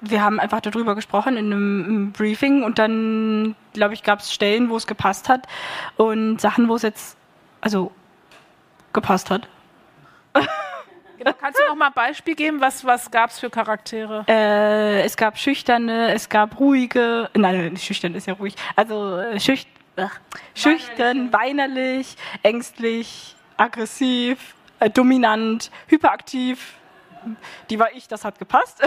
[0.00, 4.68] Wir haben einfach darüber gesprochen in einem Briefing und dann, glaube ich, gab es Stellen,
[4.68, 5.46] wo es gepasst hat
[5.96, 7.16] und Sachen, wo es jetzt,
[7.60, 7.90] also
[8.92, 9.48] gepasst hat.
[11.18, 11.32] Genau.
[11.40, 12.60] Kannst du noch mal ein Beispiel geben?
[12.60, 14.24] Was, was gab es für Charaktere?
[14.28, 17.30] Äh, es gab schüchterne, es gab ruhige.
[17.34, 18.54] Nein, schüchtern ist ja ruhig.
[18.74, 20.18] Also äh, schüch, ach,
[20.54, 26.74] schüchtern, weinerlich, ängstlich, aggressiv, äh, dominant, hyperaktiv.
[27.70, 28.82] Die war ich, das hat gepasst.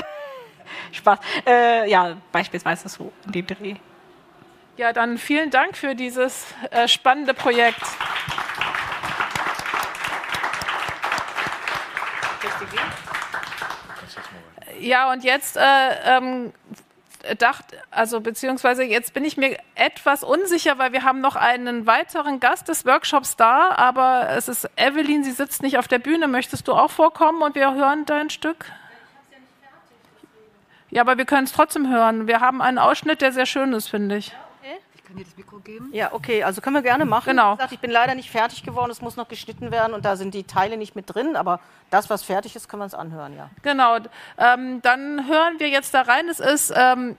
[0.91, 1.19] Spaß.
[1.45, 3.75] Äh, ja, beispielsweise so in dem Dreh.
[4.75, 7.81] Ja, dann vielen Dank für dieses äh, spannende Projekt.
[14.79, 15.61] Ja, und jetzt äh,
[16.05, 16.53] ähm,
[17.37, 22.39] dachte, also beziehungsweise jetzt bin ich mir etwas unsicher, weil wir haben noch einen weiteren
[22.39, 26.27] Gast des Workshops da, aber es ist Evelyn, sie sitzt nicht auf der Bühne.
[26.27, 28.65] Möchtest du auch vorkommen und wir hören dein Stück?
[30.89, 32.27] Ja, aber wir können es trotzdem hören.
[32.27, 34.33] Wir haben einen Ausschnitt, der sehr schön ist, finde ich.
[35.07, 35.89] Kann dir das Mikro geben.
[35.93, 37.29] Ja, okay, also können wir gerne machen.
[37.29, 37.53] Genau.
[37.53, 40.17] Wie gesagt, ich bin leider nicht fertig geworden, es muss noch geschnitten werden und da
[40.17, 43.35] sind die Teile nicht mit drin, aber das, was fertig ist, können wir uns anhören,
[43.35, 43.49] ja.
[43.61, 43.97] Genau,
[44.37, 46.27] ähm, dann hören wir jetzt da rein.
[46.27, 47.15] Es ist, ähm,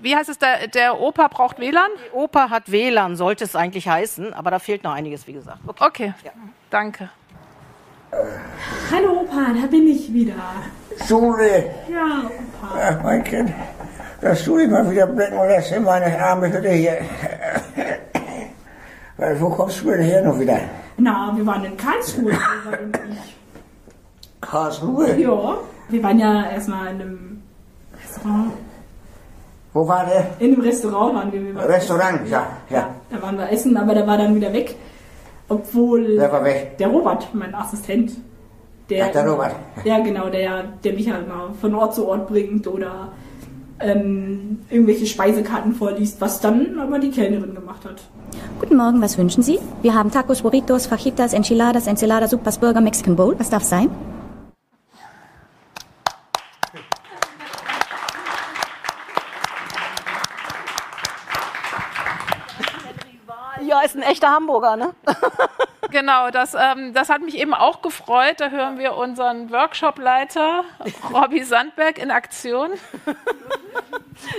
[0.00, 1.90] wie heißt es, der, der Opa braucht WLAN?
[2.06, 5.58] Die Oper hat WLAN, sollte es eigentlich heißen, aber da fehlt noch einiges, wie gesagt.
[5.66, 6.14] Okay.
[6.18, 6.30] Okay,
[6.70, 7.10] danke.
[8.12, 10.34] Hallo Opa, da bin ich wieder.
[11.08, 11.64] Schule.
[11.90, 12.78] Ja, Opa.
[12.78, 13.50] Ach, mein Kind,
[14.20, 16.98] dass du dich mal wieder blicken lässt in meine arme Hütte hier.
[19.16, 20.58] Weil, wo kommst du denn her noch wieder?
[20.98, 22.32] Na, wir waren in Karlsruhe.
[24.42, 25.16] Karlsruhe?
[25.18, 25.56] Ja,
[25.88, 27.42] wir waren ja erstmal in einem
[27.98, 28.52] Restaurant.
[29.72, 30.26] Wo war der?
[30.38, 31.42] In einem Restaurant waren wir.
[31.42, 32.90] wir waren Restaurant, ja, ja.
[33.10, 34.76] Da waren wir essen, aber der war dann wieder weg.
[35.52, 36.18] Obwohl.
[36.44, 36.78] Weg?
[36.78, 38.12] Der Robert, mein Assistent.
[38.88, 39.54] Der, Ach, der Robert.
[39.84, 43.08] Ja, genau, der, der mich halt mal von Ort zu Ort bringt oder
[43.80, 48.02] ähm, irgendwelche Speisekarten vorliest, was dann aber die Kellnerin gemacht hat.
[48.60, 49.58] Guten Morgen, was wünschen Sie?
[49.82, 53.34] Wir haben Tacos, Burritos, Fajitas, Enchiladas, Enchilada, Supas, Burger, Mexican Bowl.
[53.38, 53.90] Was darf sein?
[63.72, 64.94] Ja, ist ein echter Hamburger, ne?
[65.90, 68.36] Genau, das, ähm, das hat mich eben auch gefreut.
[68.38, 70.64] Da hören wir unseren Workshopleiter
[71.12, 72.70] Robby Sandberg in Aktion.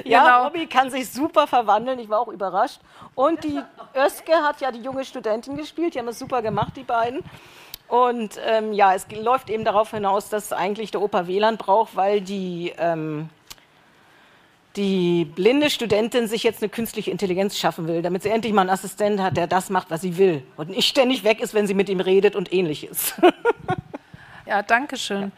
[0.05, 0.43] Ja, Genau.
[0.45, 2.79] Robby kann sich super verwandeln, ich war auch überrascht.
[3.15, 3.61] Und die
[3.93, 7.19] Öske hat ja die junge Studentin gespielt, die haben es super gemacht, die beiden.
[7.89, 12.21] Und ähm, ja, es läuft eben darauf hinaus, dass eigentlich der Opa WLAN braucht, weil
[12.21, 13.29] die, ähm,
[14.75, 18.71] die blinde Studentin sich jetzt eine künstliche Intelligenz schaffen will, damit sie endlich mal einen
[18.71, 20.43] Assistent hat, der das macht, was sie will.
[20.57, 23.13] Und nicht ständig weg ist, wenn sie mit ihm redet und ähnliches.
[24.45, 25.31] Ja, danke schön.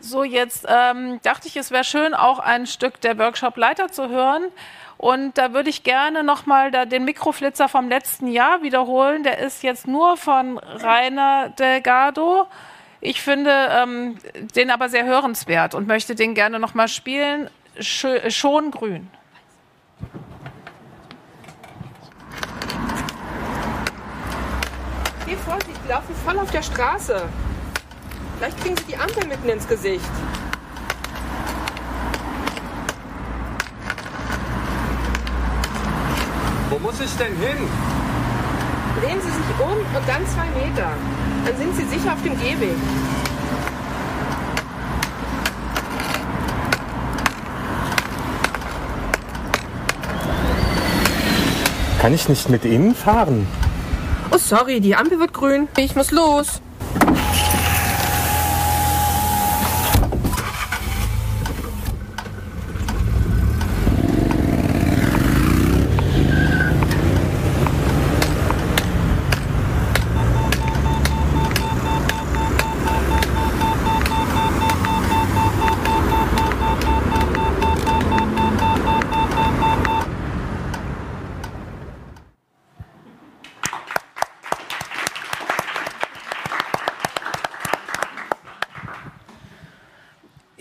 [0.00, 4.44] So, jetzt ähm, dachte ich, es wäre schön, auch ein Stück der Workshop-Leiter zu hören.
[4.98, 9.22] Und da würde ich gerne nochmal den Mikroflitzer vom letzten Jahr wiederholen.
[9.22, 12.48] Der ist jetzt nur von Rainer Delgado.
[13.00, 14.18] Ich finde ähm,
[14.56, 17.48] den aber sehr hörenswert und möchte den gerne nochmal spielen.
[17.78, 19.08] Schö schon grün.
[25.26, 27.28] Geh Vorsicht, die laufen voll auf der Straße.
[28.36, 30.10] Vielleicht kriegen sie die Ampel mitten ins Gesicht.
[36.80, 37.66] Wo muss ich denn hin?
[39.00, 40.92] Drehen Sie sich um und dann zwei Meter.
[41.44, 42.76] Dann sind Sie sicher auf dem Gehweg.
[52.00, 53.48] Kann ich nicht mit Ihnen fahren?
[54.30, 55.66] Oh, sorry, die Ampel wird grün.
[55.78, 56.60] Ich muss los.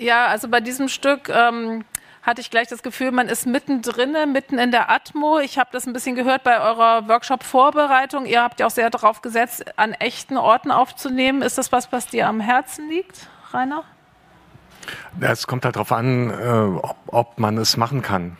[0.08, 1.84] Ja, also bei diesem Stück ähm,
[2.24, 5.39] hatte ich gleich das Gefühl, man ist mittendrin, mitten in der Atmo.
[5.39, 8.26] Ich habe das ein bisschen gehört bei eurer Workshop-Vorbereitung.
[8.26, 11.41] Ihr habt ja auch sehr darauf gesetzt, an echten Orten aufzunehmen.
[11.41, 13.84] Ist das was, was dir am Herzen liegt, Rainer?
[15.20, 18.38] Es kommt halt darauf an, äh, ob man es machen kann.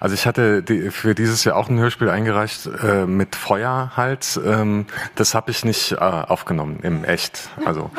[0.00, 4.40] Also ich hatte die, für dieses Jahr auch ein Hörspiel eingereicht äh, mit Feuer halt.
[4.44, 7.48] Ähm, das habe ich nicht äh, aufgenommen im Echt.
[7.64, 7.90] Also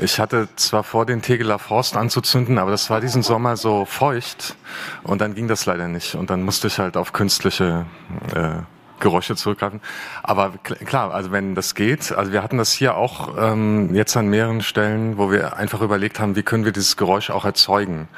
[0.00, 4.56] ich hatte zwar vor, den Tegeler Forst anzuzünden, aber das war diesen Sommer so feucht
[5.02, 6.14] und dann ging das leider nicht.
[6.14, 7.86] Und dann musste ich halt auf künstliche
[8.34, 8.62] äh,
[9.00, 9.80] Geräusche zurückgreifen.
[10.22, 14.14] Aber kl- klar, also wenn das geht, also wir hatten das hier auch ähm, jetzt
[14.16, 18.08] an mehreren Stellen, wo wir einfach überlegt haben, wie können wir dieses Geräusch auch erzeugen.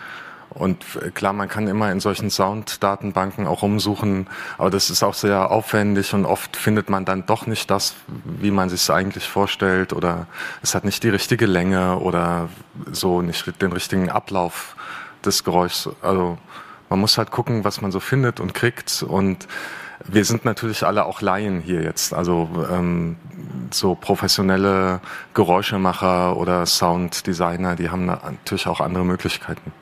[0.54, 5.14] Und äh, klar, man kann immer in solchen Sounddatenbanken auch rumsuchen, aber das ist auch
[5.14, 9.28] sehr aufwendig und oft findet man dann doch nicht das, wie man sich es eigentlich
[9.28, 10.26] vorstellt oder
[10.62, 12.48] es hat nicht die richtige Länge oder
[12.90, 14.76] so nicht den richtigen Ablauf
[15.24, 15.88] des Geräuschs.
[16.02, 16.38] Also
[16.88, 19.48] man muss halt gucken, was man so findet und kriegt und
[20.04, 23.16] wir sind natürlich alle auch Laien hier jetzt, also ähm,
[23.70, 25.00] so professionelle
[25.32, 29.72] Geräuschemacher oder Sounddesigner, die haben natürlich auch andere Möglichkeiten.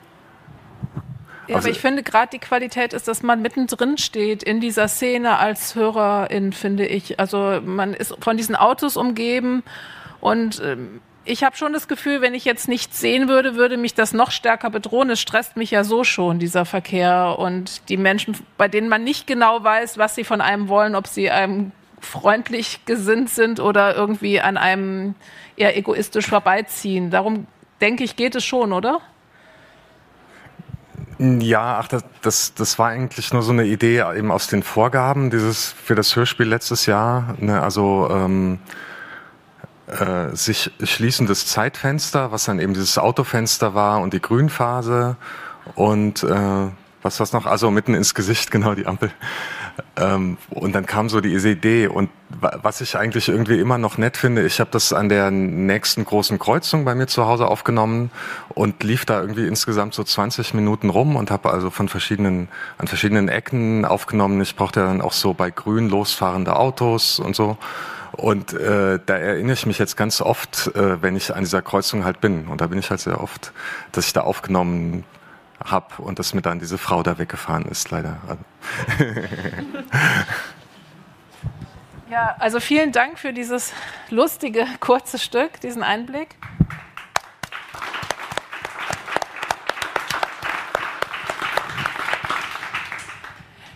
[1.47, 4.87] Ja, Also- aber ich finde gerade die Qualität ist, dass man mittendrin steht in dieser
[4.87, 7.19] Szene als Hörerin, finde ich.
[7.19, 9.63] Also man ist von diesen Autos umgeben
[10.19, 13.93] und ähm, ich habe schon das Gefühl, wenn ich jetzt nichts sehen würde, würde mich
[13.93, 15.09] das noch stärker bedrohen.
[15.11, 19.27] Es stresst mich ja so schon, dieser Verkehr und die Menschen, bei denen man nicht
[19.27, 24.41] genau weiß, was sie von einem wollen, ob sie einem freundlich gesinnt sind oder irgendwie
[24.41, 25.13] an einem
[25.57, 27.11] eher egoistisch vorbeiziehen.
[27.11, 27.45] Darum
[27.81, 28.99] denke ich, geht es schon, oder?
[31.23, 35.29] Ja, ach, das, das, das war eigentlich nur so eine Idee eben aus den Vorgaben
[35.29, 37.35] dieses für das Hörspiel letztes Jahr.
[37.37, 38.57] Ne, also ähm,
[39.85, 45.15] äh, sich schließendes Zeitfenster, was dann eben dieses Autofenster war und die Grünphase
[45.75, 46.69] und äh,
[47.03, 47.45] was war's noch?
[47.45, 49.11] Also mitten ins Gesicht, genau die Ampel.
[49.97, 52.09] Ähm, und dann kam so die Idee und
[52.39, 56.39] was ich eigentlich irgendwie immer noch nett finde, ich habe das an der nächsten großen
[56.39, 58.09] Kreuzung bei mir zu Hause aufgenommen
[58.49, 62.47] und lief da irgendwie insgesamt so 20 Minuten rum und habe also von verschiedenen
[62.77, 64.41] an verschiedenen Ecken aufgenommen.
[64.41, 67.57] Ich brauchte dann auch so bei grün losfahrende Autos und so.
[68.13, 72.03] Und äh, da erinnere ich mich jetzt ganz oft, äh, wenn ich an dieser Kreuzung
[72.03, 72.47] halt bin.
[72.47, 73.53] Und da bin ich halt sehr oft,
[73.93, 75.05] dass ich da aufgenommen
[75.65, 78.17] habe und dass mir dann diese Frau da weggefahren ist, leider.
[82.09, 83.73] ja, also vielen Dank für dieses
[84.09, 86.35] lustige, kurze Stück, diesen Einblick.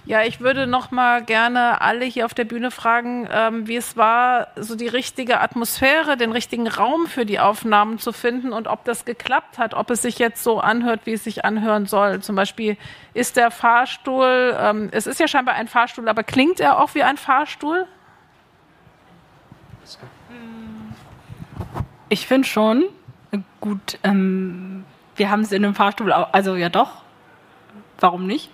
[0.08, 3.98] Ja, ich würde noch mal gerne alle hier auf der Bühne fragen, ähm, wie es
[3.98, 8.86] war, so die richtige Atmosphäre, den richtigen Raum für die Aufnahmen zu finden und ob
[8.86, 12.20] das geklappt hat, ob es sich jetzt so anhört, wie es sich anhören soll.
[12.22, 12.78] Zum Beispiel
[13.16, 17.02] ist der Fahrstuhl, ähm, es ist ja scheinbar ein Fahrstuhl, aber klingt er auch wie
[17.02, 17.88] ein Fahrstuhl?
[22.10, 22.84] Ich finde schon
[23.60, 23.98] gut.
[24.04, 24.86] Ähm,
[25.16, 27.02] wir haben es in einem Fahrstuhl, also ja doch.
[28.00, 28.52] Warum nicht?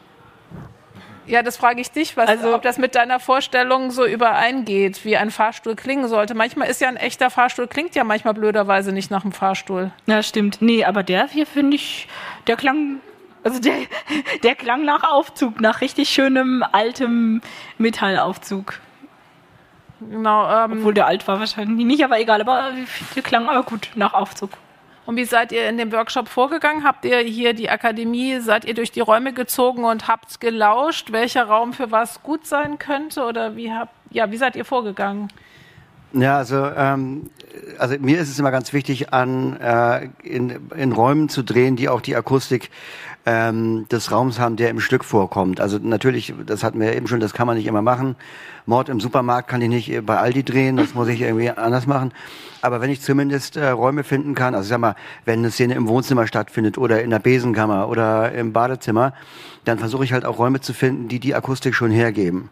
[1.32, 5.16] Ja, das frage ich dich, was, also, ob das mit deiner Vorstellung so übereingeht, wie
[5.16, 6.34] ein Fahrstuhl klingen sollte.
[6.36, 9.92] Manchmal ist ja ein echter Fahrstuhl, klingt ja manchmal blöderweise nicht nach einem Fahrstuhl.
[10.08, 10.58] Ja, stimmt.
[10.62, 12.10] Nee, aber der hier finde ich,
[12.48, 13.00] der klang,
[13.46, 13.76] also der,
[14.44, 17.42] der klang nach Aufzug, nach richtig schönem altem
[17.78, 18.82] Metallaufzug.
[20.02, 20.66] Genau.
[20.66, 22.72] Ähm, Obwohl der alt war wahrscheinlich nicht, aber egal, aber
[23.16, 24.50] der klang aber gut nach Aufzug.
[25.06, 26.84] Und wie seid ihr in dem Workshop vorgegangen?
[26.84, 31.46] Habt ihr hier die Akademie, seid ihr durch die Räume gezogen und habt gelauscht, welcher
[31.46, 33.24] Raum für was gut sein könnte?
[33.24, 35.30] Oder wie habt, ja, wie seid ihr vorgegangen?
[36.14, 37.30] Ja, also, ähm,
[37.80, 41.90] also mir ist es immer ganz wichtig, an äh, in, in Räumen zu drehen, die
[41.90, 42.70] auch die Akustik
[43.26, 45.60] ähm, des Raums haben, der im Stück vorkommt.
[45.60, 48.16] Also natürlich, das hatten wir eben schon, das kann man nicht immer machen.
[48.66, 52.14] Mord im Supermarkt kann ich nicht bei Aldi drehen, das muss ich irgendwie anders machen.
[52.62, 54.96] Aber wenn ich zumindest äh, Räume finden kann, also sag mal,
[55.26, 59.14] wenn eine Szene im Wohnzimmer stattfindet oder in der Besenkammer oder im Badezimmer,
[59.66, 62.50] dann versuche ich halt auch Räume zu finden, die die Akustik schon hergeben.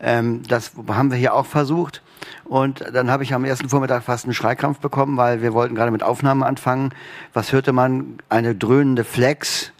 [0.00, 2.02] Ähm, das haben wir hier auch versucht.
[2.44, 5.90] Und dann habe ich am ersten Vormittag fast einen Schreikrampf bekommen, weil wir wollten gerade
[5.90, 6.90] mit Aufnahmen anfangen.
[7.32, 8.18] Was hörte man?
[8.28, 9.72] Eine dröhnende Flex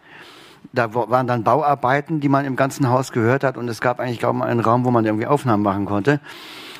[0.73, 4.21] da waren dann Bauarbeiten, die man im ganzen Haus gehört hat und es gab eigentlich
[4.21, 6.21] kaum einen Raum, wo man irgendwie Aufnahmen machen konnte.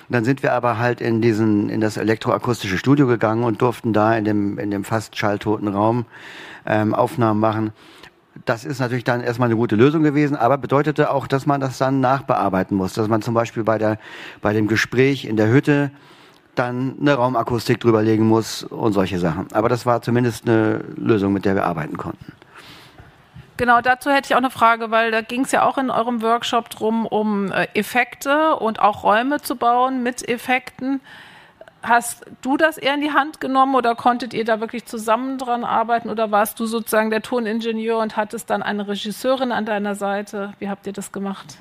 [0.09, 4.15] dann sind wir aber halt in diesen in das elektroakustische Studio gegangen und durften da
[4.17, 6.07] in dem in dem fast schalltoten Raum
[6.67, 7.73] ähm, Aufnahmen machen.
[8.47, 11.79] Das ist natürlich dann erstmal eine gute Lösung gewesen, aber bedeutete auch, dass man das
[11.79, 13.99] dann nachbearbeiten muss, dass man zum Beispiel bei der
[14.41, 15.91] bei dem Gespräch in der Hütte
[16.55, 19.47] dann eine Raumakustik drüberlegen muss und solche Sachen.
[19.53, 22.33] Aber das war zumindest eine Lösung, mit der wir arbeiten konnten.
[23.57, 26.23] Genau, dazu hätte ich auch eine Frage, weil da ging es ja auch in eurem
[26.23, 31.01] Workshop drum, um äh, Effekte und auch Räume zu bauen mit Effekten.
[31.83, 35.65] Hast du das eher in die Hand genommen oder konntet ihr da wirklich zusammen dran
[35.65, 40.55] arbeiten oder warst du sozusagen der Toningenieur und hattest dann eine Regisseurin an deiner Seite?
[40.59, 41.59] Wie habt ihr das gemacht?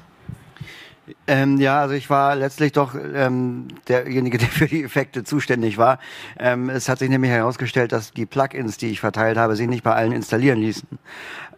[1.28, 6.00] Ähm, ja, also ich war letztlich doch ähm, derjenige, der für die Effekte zuständig war.
[6.40, 9.84] Ähm, es hat sich nämlich herausgestellt, dass die Plugins, die ich verteilt habe, sich nicht
[9.84, 10.88] bei allen installieren ließen.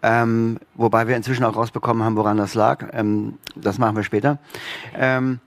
[0.01, 2.87] Ähm, wobei wir inzwischen auch rausbekommen haben, woran das lag.
[2.93, 4.39] Ähm, das machen wir später.
[4.97, 5.39] Ähm,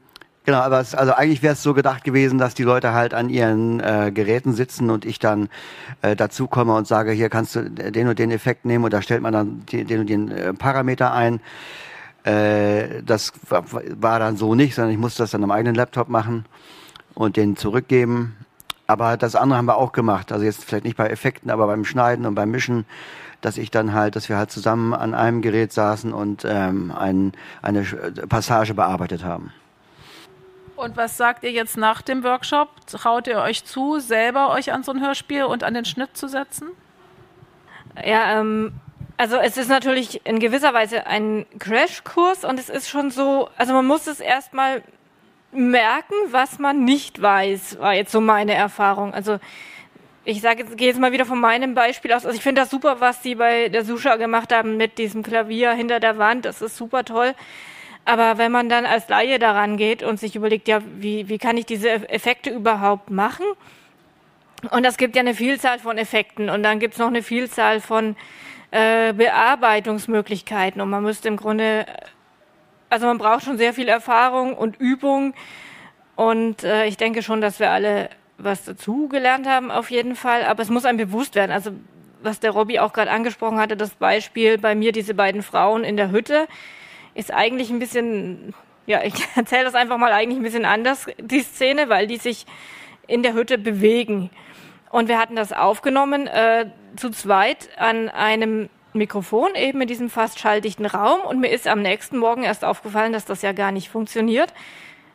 [0.47, 3.31] Genau, aber es, also eigentlich wäre es so gedacht gewesen, dass die Leute halt an
[3.31, 5.49] ihren äh, Geräten sitzen und ich dann
[6.03, 9.03] äh, dazu komme und sage, hier kannst du den und den Effekt nehmen und da
[9.03, 11.41] stellt man dann den und den äh, Parameter ein.
[12.27, 16.45] Äh, das war dann so nicht, sondern ich musste das dann am eigenen Laptop machen
[17.15, 18.37] und den zurückgeben.
[18.89, 20.33] Aber das andere haben wir auch gemacht.
[20.33, 22.85] Also jetzt vielleicht nicht bei Effekten, aber beim Schneiden und beim Mischen,
[23.41, 27.33] dass ich dann halt, dass wir halt zusammen an einem Gerät saßen und ähm, ein,
[27.63, 27.83] eine
[28.29, 29.53] Passage bearbeitet haben.
[30.75, 32.69] Und was sagt ihr jetzt nach dem Workshop?
[32.87, 36.29] Traut ihr euch zu, selber euch an so ein Hörspiel und an den Schnitt zu
[36.29, 36.69] setzen?
[38.05, 38.73] Ja, ähm,
[39.17, 43.73] also es ist natürlich in gewisser Weise ein Crashkurs und es ist schon so, also
[43.73, 44.83] man muss es erstmal
[45.53, 49.15] merken, was man nicht weiß, war jetzt so meine Erfahrung.
[49.15, 49.39] Also
[50.25, 52.27] ich sage jetzt, gehe jetzt mal wieder von meinem Beispiel aus.
[52.27, 55.73] Also ich finde das super, was die bei der Susha gemacht haben mit diesem Klavier
[55.73, 56.45] hinter der Wand.
[56.45, 57.35] Das ist super toll.
[58.05, 61.57] Aber wenn man dann als Laie daran geht und sich überlegt, ja, wie, wie kann
[61.57, 63.47] ich diese Effekte überhaupt machen?
[64.71, 67.81] Und es gibt ja eine Vielzahl von Effekten und dann gibt es noch eine Vielzahl
[67.81, 68.17] von
[68.77, 71.87] äh, Bearbeitungsmöglichkeiten und man müsste im Grunde,
[72.91, 75.33] also man braucht schon sehr viel Erfahrung und Übung
[76.15, 80.45] und äh, ich denke schon, dass wir alle was dazu gelernt haben auf jeden Fall,
[80.45, 81.53] aber es muss einem bewusst werden.
[81.53, 81.71] Also
[82.23, 85.97] was der Robby auch gerade angesprochen hatte, das Beispiel bei mir, diese beiden Frauen in
[85.97, 86.47] der Hütte,
[87.15, 88.53] ist eigentlich ein bisschen,
[88.85, 92.45] ja, ich erzähle das einfach mal eigentlich ein bisschen anders, die Szene, weil die sich
[93.07, 94.29] in der Hütte bewegen.
[94.97, 100.39] Und wir hatten das aufgenommen äh, zu zweit an einem Mikrofon eben in diesem fast
[100.39, 103.91] schalldichten Raum und mir ist am nächsten Morgen erst aufgefallen, dass das ja gar nicht
[103.91, 104.55] funktioniert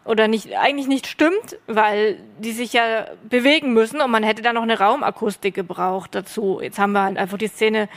[0.06, 4.54] oder nicht, eigentlich nicht stimmt, weil die sich ja bewegen müssen und man hätte da
[4.54, 6.60] noch eine Raumakustik gebraucht dazu.
[6.62, 7.90] Jetzt haben wir halt einfach die Szene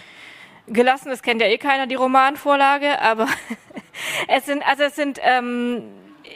[0.66, 3.28] gelassen, das kennt ja eh keiner, die Romanvorlage, aber
[4.28, 5.82] es sind, also es sind, ähm,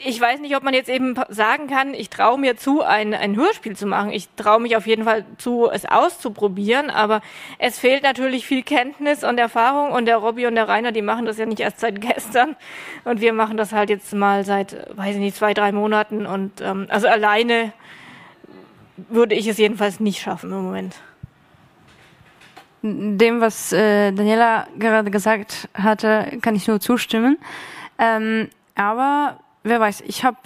[0.04, 3.36] ich weiß nicht, ob man jetzt eben sagen kann, ich traue mir zu, ein, ein
[3.36, 4.10] Hörspiel zu machen.
[4.10, 7.20] Ich traue mich auf jeden Fall zu, es auszuprobieren, aber
[7.58, 11.26] es fehlt natürlich viel Kenntnis und Erfahrung und der Robby und der Rainer, die machen
[11.26, 12.56] das ja nicht erst seit gestern
[13.04, 16.60] und wir machen das halt jetzt mal seit, weiß ich nicht, zwei, drei Monaten und
[16.60, 17.72] ähm, also alleine
[18.96, 20.96] würde ich es jedenfalls nicht schaffen im Moment.
[22.82, 27.36] Dem, was äh, Daniela gerade gesagt hatte, kann ich nur zustimmen.
[27.98, 30.36] Ähm, aber wer weiß, ich habe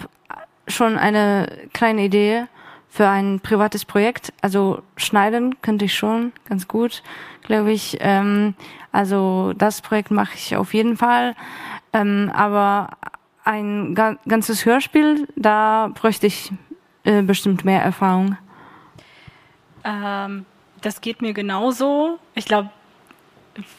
[0.67, 2.45] schon eine kleine Idee
[2.89, 4.33] für ein privates Projekt.
[4.41, 7.01] Also schneiden könnte ich schon ganz gut,
[7.41, 7.97] glaube ich.
[7.99, 8.53] Ähm,
[8.91, 11.35] also das Projekt mache ich auf jeden Fall.
[11.91, 12.89] Ähm, aber
[13.43, 16.51] ein ga ganzes Hörspiel, da bräuchte ich
[17.03, 18.37] äh, bestimmt mehr Erfahrung.
[19.83, 20.45] Ähm,
[20.81, 22.19] das geht mir genauso.
[22.35, 22.69] Ich glaube,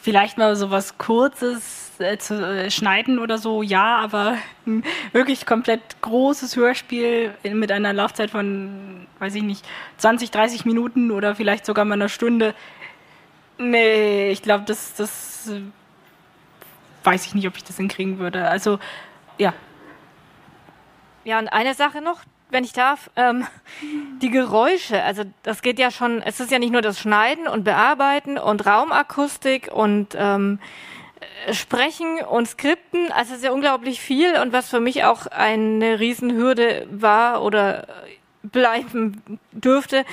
[0.01, 5.45] vielleicht mal so was Kurzes äh, zu äh, schneiden oder so, ja, aber ein wirklich
[5.45, 9.65] komplett großes Hörspiel mit einer Laufzeit von, weiß ich nicht,
[9.97, 12.53] 20, 30 Minuten oder vielleicht sogar mal einer Stunde.
[13.57, 15.61] Nee, ich glaube, das, das äh,
[17.03, 18.47] weiß ich nicht, ob ich das hinkriegen würde.
[18.47, 18.79] Also,
[19.37, 19.53] ja.
[21.23, 23.45] Ja, und eine Sache noch, wenn ich darf, ähm,
[24.21, 27.63] die Geräusche, also das geht ja schon, es ist ja nicht nur das Schneiden und
[27.63, 30.59] Bearbeiten und Raumakustik und ähm,
[31.51, 35.99] Sprechen und Skripten, also es ist ja unglaublich viel und was für mich auch eine
[35.99, 37.87] Riesenhürde war oder
[38.43, 40.05] bleiben dürfte,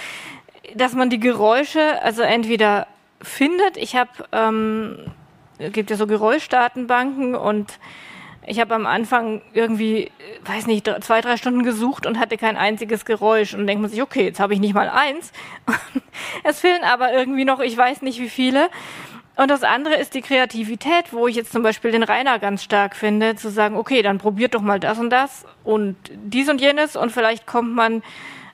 [0.74, 2.86] dass man die Geräusche also entweder
[3.20, 3.76] findet.
[3.76, 4.98] Ich habe, ähm,
[5.59, 7.78] es gibt ja so Geräuschdatenbanken und
[8.44, 10.11] ich habe am Anfang irgendwie,
[10.44, 13.55] weiß nicht, zwei, drei Stunden gesucht und hatte kein einziges Geräusch.
[13.55, 15.32] Und denkt man sich, okay, jetzt habe ich nicht mal eins.
[16.44, 18.68] es fehlen aber irgendwie noch, ich weiß nicht wie viele.
[19.35, 22.95] Und das andere ist die Kreativität, wo ich jetzt zum Beispiel den Rainer ganz stark
[22.95, 26.97] finde, zu sagen, okay, dann probiert doch mal das und das und dies und jenes
[26.97, 28.03] und vielleicht kommt man,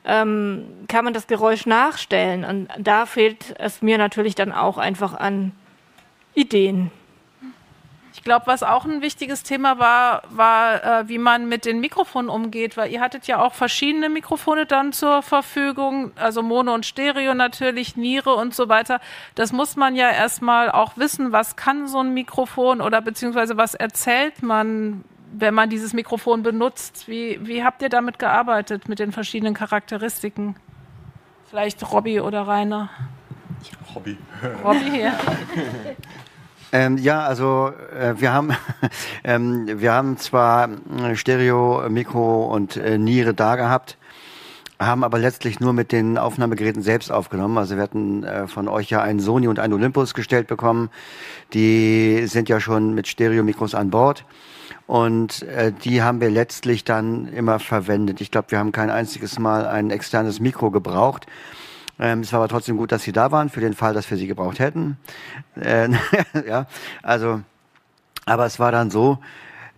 [0.04, 2.44] ähm, kann man das Geräusch nachstellen.
[2.44, 5.52] Und da fehlt es mir natürlich dann auch einfach an
[6.34, 6.92] Ideen.
[8.18, 12.28] Ich glaube, was auch ein wichtiges Thema war, war, äh, wie man mit den Mikrofonen
[12.28, 17.34] umgeht, weil ihr hattet ja auch verschiedene Mikrofone dann zur Verfügung, also Mono und Stereo
[17.34, 18.98] natürlich, Niere und so weiter.
[19.36, 23.76] Das muss man ja erstmal auch wissen, was kann so ein Mikrofon oder beziehungsweise was
[23.76, 27.06] erzählt man, wenn man dieses Mikrofon benutzt.
[27.06, 30.56] Wie, wie habt ihr damit gearbeitet mit den verschiedenen Charakteristiken?
[31.48, 32.90] Vielleicht Robby oder Rainer?
[33.94, 34.18] Hobby.
[34.64, 35.16] Robby, ja.
[36.70, 38.54] Ähm, ja, also äh, wir haben
[39.24, 43.96] ähm, wir haben zwar äh, Stereo, Mikro und äh, Niere da gehabt,
[44.78, 47.56] haben aber letztlich nur mit den Aufnahmegeräten selbst aufgenommen.
[47.56, 50.90] Also wir hatten äh, von euch ja einen Sony und einen Olympus gestellt bekommen.
[51.54, 54.24] Die sind ja schon mit Stereo-Mikros an Bord.
[54.86, 58.20] Und äh, die haben wir letztlich dann immer verwendet.
[58.20, 61.26] Ich glaube, wir haben kein einziges Mal ein externes Mikro gebraucht.
[62.00, 64.16] Ähm, es war aber trotzdem gut, dass sie da waren, für den Fall, dass wir
[64.16, 64.96] sie gebraucht hätten.
[65.60, 65.88] Äh,
[66.46, 66.66] ja,
[67.02, 67.40] also,
[68.26, 69.18] aber es war dann so,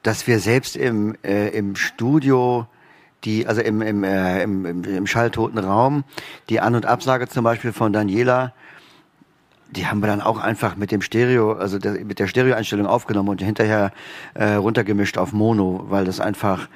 [0.03, 2.67] dass wir selbst im, äh, im Studio
[3.25, 6.05] die, also im, im, äh, im, im, im schalltoten Raum,
[6.49, 8.55] die An- und Absage zum Beispiel von Daniela,
[9.71, 13.29] die haben wir dann auch einfach mit dem Stereo, also der, mit der Stereoeinstellung aufgenommen
[13.29, 13.93] und hinterher
[14.35, 16.69] äh, runtergemischt auf Mono, weil das einfach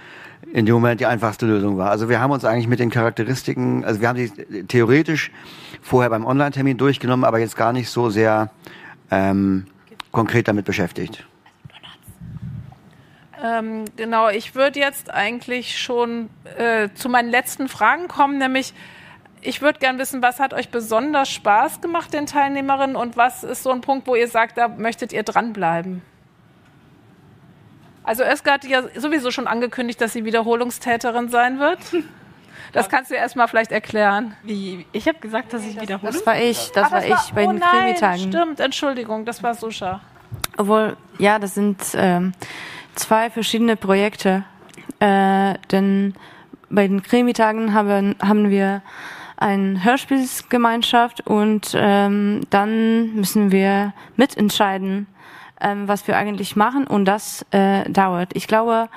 [0.53, 1.90] in dem Moment die einfachste Lösung war.
[1.90, 5.30] Also wir haben uns eigentlich mit den Charakteristiken, also wir haben die theoretisch
[5.82, 8.51] vorher beim Online-Termin durchgenommen, aber jetzt gar nicht so sehr
[9.11, 9.66] ähm,
[10.12, 11.26] konkret damit beschäftigt.
[13.42, 18.72] Ähm, genau, ich würde jetzt eigentlich schon äh, zu meinen letzten Fragen kommen, nämlich
[19.42, 23.62] ich würde gerne wissen, was hat euch besonders Spaß gemacht, den Teilnehmerinnen, und was ist
[23.62, 26.01] so ein Punkt, wo ihr sagt, da möchtet ihr dranbleiben?
[28.05, 31.78] Also Özge hat ja sowieso schon angekündigt, dass sie Wiederholungstäterin sein wird.
[32.72, 34.36] Das kannst du erst mal vielleicht erklären.
[34.42, 34.84] Wie?
[34.92, 36.12] Ich habe gesagt, dass ich wiederhole.
[36.12, 38.32] Das war ich, das Ach, war das ich bei oh den nein, Krimi-Tagen.
[38.32, 40.00] Stimmt, Entschuldigung, das war Suscha.
[40.57, 42.32] Obwohl, ja, das sind ähm,
[42.94, 44.44] zwei verschiedene Projekte.
[44.98, 46.14] Äh, denn
[46.68, 48.82] bei den Krimi-Tagen haben, haben wir
[49.36, 55.07] eine Hörspielsgemeinschaft und ähm, dann müssen wir mitentscheiden,
[55.65, 58.31] ähm, was wir eigentlich machen und das äh, dauert.
[58.35, 58.89] Ich glaube,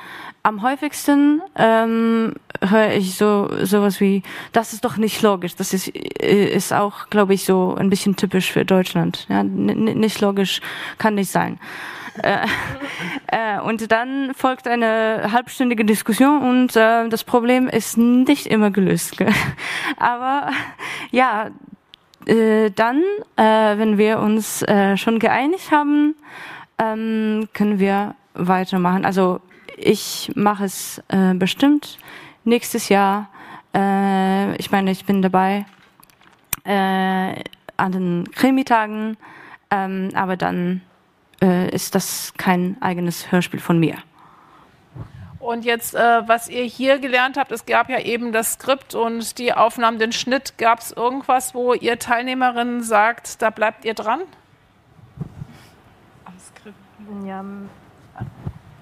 [0.43, 5.55] am häufigsten ähm, höre ich so sowas wie, das ist doch nicht logisch.
[5.55, 9.25] Das ist, äh, ist auch, glaube ich, so ein bisschen typisch für Deutschland.
[9.29, 10.61] Ja, nicht logisch
[10.97, 11.59] kann nicht sein.
[12.21, 12.47] Äh,
[13.27, 19.17] äh, und dann folgt eine halbstündige Diskussion und äh, das Problem ist nicht immer gelöst.
[19.97, 20.51] Aber
[21.11, 21.49] ja,
[22.25, 23.03] äh, dann,
[23.37, 26.15] äh, wenn wir uns äh, schon geeinigt haben,
[26.79, 29.05] ähm, können wir weitermachen.
[29.05, 29.41] Also
[29.77, 31.97] ich mache es äh, bestimmt
[32.43, 33.29] nächstes Jahr.
[33.73, 35.65] Äh, ich meine, ich bin dabei
[36.63, 37.43] äh,
[37.77, 39.17] an den Krimi-Tagen,
[39.69, 40.81] ähm, aber dann
[41.41, 43.97] äh, ist das kein eigenes Hörspiel von mir.
[45.39, 49.37] Und jetzt, äh, was ihr hier gelernt habt, es gab ja eben das Skript und
[49.37, 50.57] die Aufnahmen, den Schnitt.
[50.57, 54.21] Gab es irgendwas, wo ihr Teilnehmerinnen sagt, da bleibt ihr dran?
[57.25, 57.43] Ja,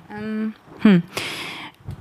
[0.09, 1.03] Ähm, hm.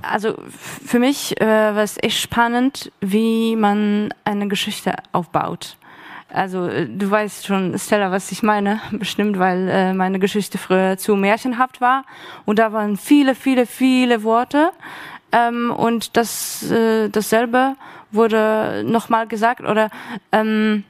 [0.01, 5.77] Also für mich äh, war es echt spannend, wie man eine Geschichte aufbaut.
[6.29, 10.97] Also äh, du weißt schon, Stella, was ich meine, bestimmt, weil äh, meine Geschichte früher
[10.97, 12.05] zu märchenhaft war
[12.45, 14.71] und da waren viele, viele, viele Worte
[15.31, 17.75] ähm, und das äh, dasselbe
[18.11, 19.89] wurde nochmal gesagt oder
[20.31, 20.83] ähm,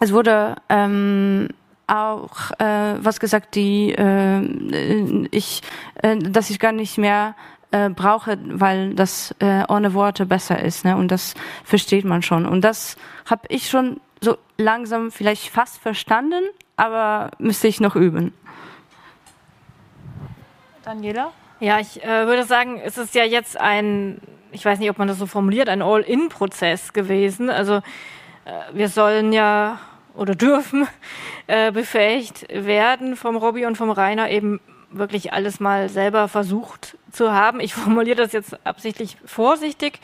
[0.00, 1.48] es wurde ähm,
[1.86, 5.62] auch äh, was gesagt, die äh, ich,
[6.02, 7.34] äh, dass ich gar nicht mehr
[7.70, 10.96] äh, brauche, weil das äh, ohne Worte besser ist, ne?
[10.96, 11.34] Und das
[11.64, 12.46] versteht man schon.
[12.46, 12.96] Und das
[13.28, 16.42] habe ich schon so langsam vielleicht fast verstanden,
[16.76, 18.32] aber müsste ich noch üben.
[20.84, 21.32] Daniela?
[21.60, 24.20] Ja, ich äh, würde sagen, es ist ja jetzt ein,
[24.52, 27.50] ich weiß nicht, ob man das so formuliert, ein All-In-Prozess gewesen.
[27.50, 29.78] Also äh, wir sollen ja
[30.16, 30.86] oder dürfen
[31.46, 34.60] äh, befähigt werden vom Robby und vom Rainer eben
[34.90, 37.60] wirklich alles mal selber versucht zu haben.
[37.60, 40.00] Ich formuliere das jetzt absichtlich vorsichtig,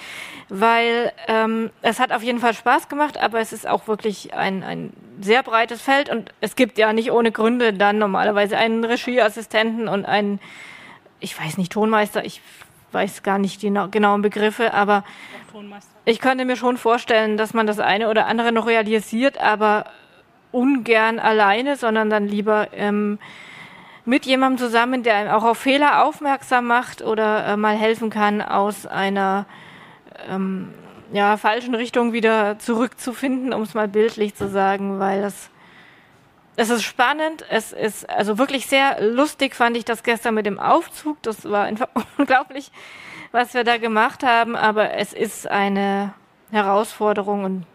[0.49, 4.63] weil ähm, es hat auf jeden Fall Spaß gemacht, aber es ist auch wirklich ein,
[4.63, 9.89] ein sehr breites Feld und es gibt ja nicht ohne Gründe dann normalerweise einen Regieassistenten
[9.89, 10.41] und einen,
[11.21, 12.41] ich weiß nicht, Tonmeister, ich
[12.91, 15.05] weiß gar nicht die genauen Begriffe, aber
[16.05, 19.87] ich könnte mir schon vorstellen, dass man das eine oder andere noch realisiert, aber
[20.53, 23.19] ungern alleine, sondern dann lieber ähm,
[24.05, 28.43] mit jemandem zusammen, der einem auch auf Fehler aufmerksam macht oder äh, mal helfen kann,
[28.43, 29.47] aus einer
[30.29, 30.73] ähm,
[31.13, 35.51] ja, falschen Richtung wieder zurückzufinden, um es mal bildlich zu sagen, weil das
[36.55, 40.59] es ist spannend, es ist also wirklich sehr lustig, fand ich das gestern mit dem
[40.59, 41.23] Aufzug.
[41.23, 41.89] Das war einfach
[42.19, 42.71] unglaublich,
[43.31, 46.13] was wir da gemacht haben, aber es ist eine
[46.51, 47.67] Herausforderung und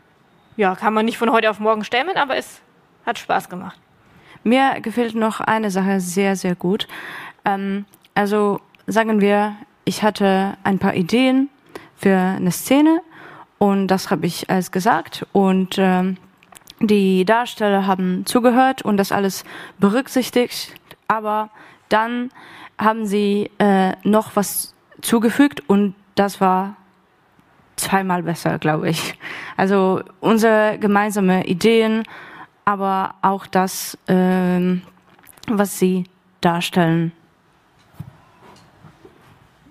[0.57, 2.61] ja, kann man nicht von heute auf morgen stemmen, aber es
[3.07, 3.79] hat Spaß gemacht.
[4.43, 6.87] Mir gefällt noch eine Sache sehr, sehr gut.
[7.43, 9.55] Ähm, also sagen wir,
[9.85, 11.49] ich hatte ein paar Ideen
[11.95, 13.01] für eine Szene
[13.57, 16.17] und das habe ich alles gesagt und ähm,
[16.79, 19.43] die Darsteller haben zugehört und das alles
[19.79, 20.75] berücksichtigt,
[21.07, 21.49] aber
[21.89, 22.29] dann
[22.77, 26.75] haben sie äh, noch was zugefügt und das war
[27.77, 29.17] zweimal besser, glaube ich.
[29.55, 32.03] Also unsere gemeinsame Ideen,
[32.67, 34.81] aber auch das, ähm,
[35.47, 36.03] was sie
[36.41, 37.13] darstellen.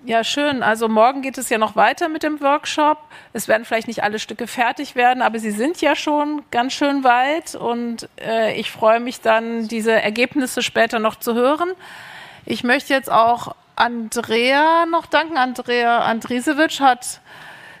[0.03, 0.63] Ja, schön.
[0.63, 2.97] Also morgen geht es ja noch weiter mit dem Workshop.
[3.33, 7.03] Es werden vielleicht nicht alle Stücke fertig werden, aber sie sind ja schon ganz schön
[7.03, 11.69] weit und äh, ich freue mich dann, diese Ergebnisse später noch zu hören.
[12.45, 15.37] Ich möchte jetzt auch Andrea noch danken.
[15.37, 17.21] Andrea Andrisewitsch hat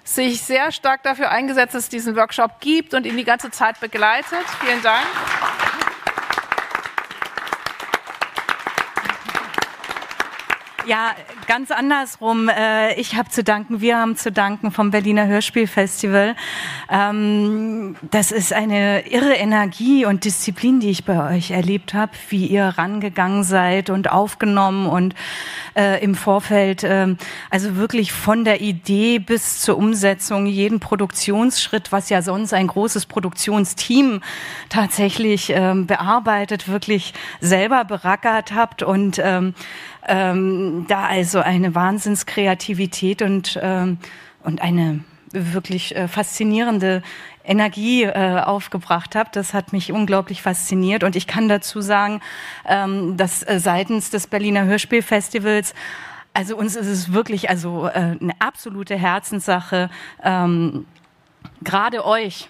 [0.07, 3.79] sich sehr stark dafür eingesetzt, dass es diesen Workshop gibt und ihn die ganze Zeit
[3.79, 4.45] begleitet.
[4.61, 5.05] Vielen Dank.
[10.87, 11.11] Ja,
[11.47, 12.47] ganz andersrum.
[12.47, 16.33] Äh, ich habe zu danken, wir haben zu danken vom Berliner Hörspielfestival.
[16.89, 22.45] Ähm, das ist eine irre Energie und Disziplin, die ich bei euch erlebt habe, wie
[22.45, 25.13] ihr rangegangen seid und aufgenommen und
[25.75, 27.17] äh, im Vorfeld, ähm,
[27.49, 33.07] also wirklich von der Idee bis zur Umsetzung, jeden Produktionsschritt, was ja sonst ein großes
[33.07, 34.21] Produktionsteam
[34.69, 39.21] tatsächlich ähm, bearbeitet, wirklich selber berackert habt und
[40.07, 43.97] ähm, da also eine Wahnsinnskreativität und, ähm,
[44.43, 45.01] und eine
[45.31, 47.03] wirklich äh, faszinierende
[47.43, 49.35] Energie äh, aufgebracht habt.
[49.35, 51.03] Das hat mich unglaublich fasziniert.
[51.03, 52.21] Und ich kann dazu sagen,
[52.65, 55.73] ähm, dass äh, seitens des Berliner Hörspielfestivals
[56.33, 59.89] also uns ist es wirklich also äh, eine absolute Herzenssache,
[60.23, 60.85] ähm,
[61.63, 62.47] gerade euch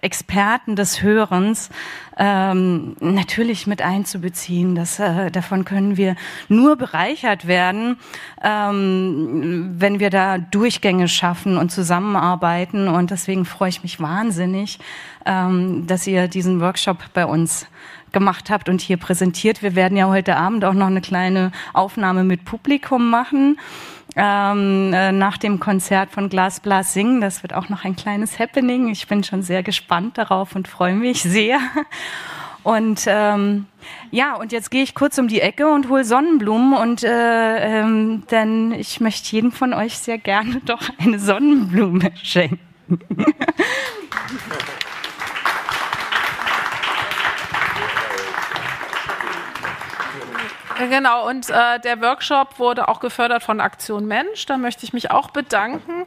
[0.00, 1.70] Experten des Hörens
[2.16, 4.74] ähm, natürlich mit einzubeziehen.
[4.74, 6.16] Das, äh, davon können wir
[6.48, 7.98] nur bereichert werden,
[8.42, 12.88] ähm, wenn wir da Durchgänge schaffen und zusammenarbeiten.
[12.88, 14.78] Und deswegen freue ich mich wahnsinnig,
[15.26, 17.66] ähm, dass ihr diesen Workshop bei uns
[18.12, 19.62] gemacht habt und hier präsentiert.
[19.62, 23.56] Wir werden ja heute Abend auch noch eine kleine Aufnahme mit Publikum machen
[24.16, 27.20] ähm, äh, nach dem Konzert von Glas Blas singen.
[27.20, 28.88] Das wird auch noch ein kleines Happening.
[28.88, 31.58] Ich bin schon sehr gespannt darauf und freue mich sehr.
[32.62, 33.66] Und ähm,
[34.10, 38.22] ja, und jetzt gehe ich kurz um die Ecke und hole Sonnenblumen und äh, ähm,
[38.30, 42.60] denn ich möchte jedem von euch sehr gerne doch eine Sonnenblume schenken.
[50.88, 54.46] Genau, und äh, der Workshop wurde auch gefördert von Aktion Mensch.
[54.46, 56.06] Da möchte ich mich auch bedanken.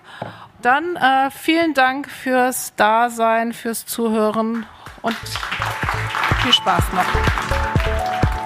[0.61, 4.65] Dann äh, vielen Dank fürs Dasein, fürs Zuhören
[5.01, 5.15] und
[6.41, 8.44] viel Spaß noch.